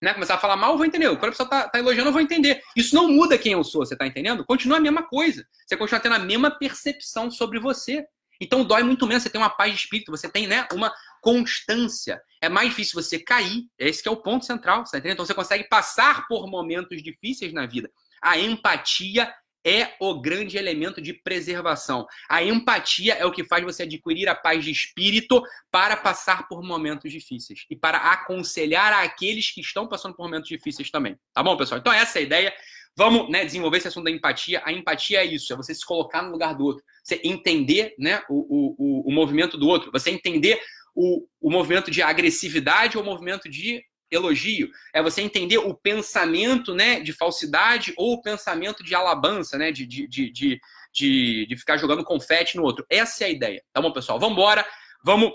né, 0.00 0.14
começar 0.14 0.36
a 0.36 0.38
falar 0.38 0.54
mal, 0.54 0.70
eu 0.70 0.76
vou 0.76 0.86
entender. 0.86 1.08
Quando 1.08 1.24
a 1.24 1.30
pessoa 1.30 1.48
tá, 1.48 1.68
tá, 1.68 1.76
elogiando, 1.76 2.10
eu 2.10 2.12
vou 2.12 2.22
entender. 2.22 2.62
Isso 2.76 2.94
não 2.94 3.08
muda 3.08 3.36
quem 3.36 3.54
eu 3.54 3.64
sou, 3.64 3.84
você 3.84 3.96
tá 3.96 4.06
entendendo? 4.06 4.44
Continua 4.44 4.76
a 4.76 4.80
mesma 4.80 5.02
coisa. 5.02 5.44
Você 5.66 5.76
continua 5.76 5.98
tendo 5.98 6.14
a 6.14 6.20
mesma 6.20 6.52
percepção 6.52 7.32
sobre 7.32 7.58
você. 7.58 8.06
Então 8.40 8.64
dói 8.64 8.84
muito 8.84 9.08
menos, 9.08 9.24
você 9.24 9.30
tem 9.30 9.40
uma 9.40 9.50
paz 9.50 9.72
de 9.72 9.80
espírito, 9.80 10.12
você 10.12 10.28
tem 10.28 10.46
né, 10.46 10.68
uma 10.72 10.94
constância. 11.20 12.22
É 12.40 12.48
mais 12.48 12.68
difícil 12.68 13.02
você 13.02 13.18
cair, 13.18 13.64
esse 13.76 14.00
que 14.00 14.08
é 14.08 14.12
o 14.12 14.16
ponto 14.16 14.44
central, 14.44 14.86
você 14.86 14.92
tá 14.92 14.98
entendendo? 14.98 15.14
Então 15.14 15.26
você 15.26 15.34
consegue 15.34 15.68
passar 15.68 16.28
por 16.28 16.48
momentos 16.48 17.02
difíceis 17.02 17.52
na 17.52 17.66
vida 17.66 17.90
a 18.24 18.38
empatia 18.38 19.30
é 19.66 19.94
o 20.00 20.20
grande 20.20 20.58
elemento 20.58 21.00
de 21.00 21.12
preservação. 21.12 22.06
A 22.28 22.42
empatia 22.42 23.14
é 23.14 23.24
o 23.24 23.32
que 23.32 23.44
faz 23.44 23.62
você 23.64 23.82
adquirir 23.84 24.28
a 24.28 24.34
paz 24.34 24.64
de 24.64 24.70
espírito 24.70 25.42
para 25.70 25.96
passar 25.96 26.48
por 26.48 26.62
momentos 26.62 27.10
difíceis 27.10 27.64
e 27.70 27.76
para 27.76 27.98
aconselhar 27.98 28.92
aqueles 28.92 29.50
que 29.50 29.60
estão 29.60 29.86
passando 29.86 30.14
por 30.14 30.24
momentos 30.24 30.48
difíceis 30.48 30.90
também. 30.90 31.16
Tá 31.32 31.42
bom, 31.42 31.56
pessoal? 31.56 31.80
Então, 31.80 31.92
essa 31.92 32.18
é 32.18 32.20
a 32.20 32.24
ideia. 32.24 32.54
Vamos 32.96 33.30
né, 33.30 33.44
desenvolver 33.44 33.78
esse 33.78 33.88
assunto 33.88 34.04
da 34.04 34.10
empatia. 34.10 34.62
A 34.64 34.72
empatia 34.72 35.20
é 35.20 35.24
isso, 35.24 35.52
é 35.52 35.56
você 35.56 35.74
se 35.74 35.84
colocar 35.84 36.22
no 36.22 36.30
lugar 36.30 36.54
do 36.54 36.64
outro, 36.64 36.84
você 37.02 37.20
entender 37.24 37.94
né, 37.98 38.22
o, 38.28 38.76
o, 38.78 39.08
o 39.08 39.12
movimento 39.12 39.58
do 39.58 39.66
outro, 39.66 39.90
você 39.90 40.10
entender 40.10 40.60
o, 40.94 41.26
o 41.40 41.50
movimento 41.50 41.90
de 41.90 42.02
agressividade 42.02 42.96
ou 42.96 43.02
o 43.02 43.06
movimento 43.06 43.48
de 43.48 43.82
elogio, 44.14 44.70
é 44.92 45.02
você 45.02 45.22
entender 45.22 45.58
o 45.58 45.74
pensamento 45.74 46.74
né, 46.74 47.00
de 47.00 47.12
falsidade 47.12 47.92
ou 47.96 48.14
o 48.14 48.22
pensamento 48.22 48.82
de 48.82 48.94
alabança, 48.94 49.58
né, 49.58 49.72
de, 49.72 49.86
de, 49.86 50.06
de, 50.06 50.30
de, 50.30 51.46
de, 51.46 51.56
ficar 51.56 51.76
jogando 51.76 52.04
confete 52.04 52.56
no 52.56 52.62
outro. 52.62 52.86
Essa 52.90 53.24
é 53.24 53.26
a 53.26 53.30
ideia. 53.30 53.62
Tá 53.72 53.80
bom, 53.80 53.92
pessoal? 53.92 54.18
Vamos 54.18 54.36
embora. 54.36 54.64
Vamos 55.04 55.32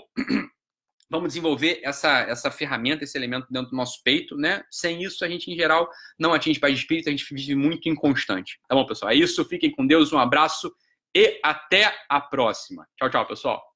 vamos 1.10 1.28
desenvolver 1.28 1.80
essa, 1.82 2.20
essa 2.20 2.50
ferramenta, 2.50 3.02
esse 3.02 3.18
elemento 3.18 3.48
dentro 3.50 3.70
do 3.70 3.76
nosso 3.76 4.00
peito, 4.04 4.36
né? 4.36 4.62
Sem 4.70 5.02
isso, 5.02 5.24
a 5.24 5.28
gente, 5.28 5.50
em 5.50 5.56
geral, 5.56 5.90
não 6.16 6.32
atinge 6.32 6.60
paz 6.60 6.72
de 6.72 6.80
espírito, 6.80 7.08
a 7.08 7.10
gente 7.10 7.26
vive 7.34 7.56
muito 7.56 7.88
inconstante. 7.88 8.60
Tá 8.68 8.76
bom, 8.76 8.86
pessoal? 8.86 9.10
É 9.10 9.16
isso, 9.16 9.44
fiquem 9.44 9.72
com 9.72 9.84
Deus, 9.84 10.12
um 10.12 10.18
abraço 10.18 10.72
e 11.14 11.40
até 11.42 11.92
a 12.08 12.20
próxima. 12.20 12.86
Tchau, 12.96 13.10
tchau, 13.10 13.26
pessoal. 13.26 13.69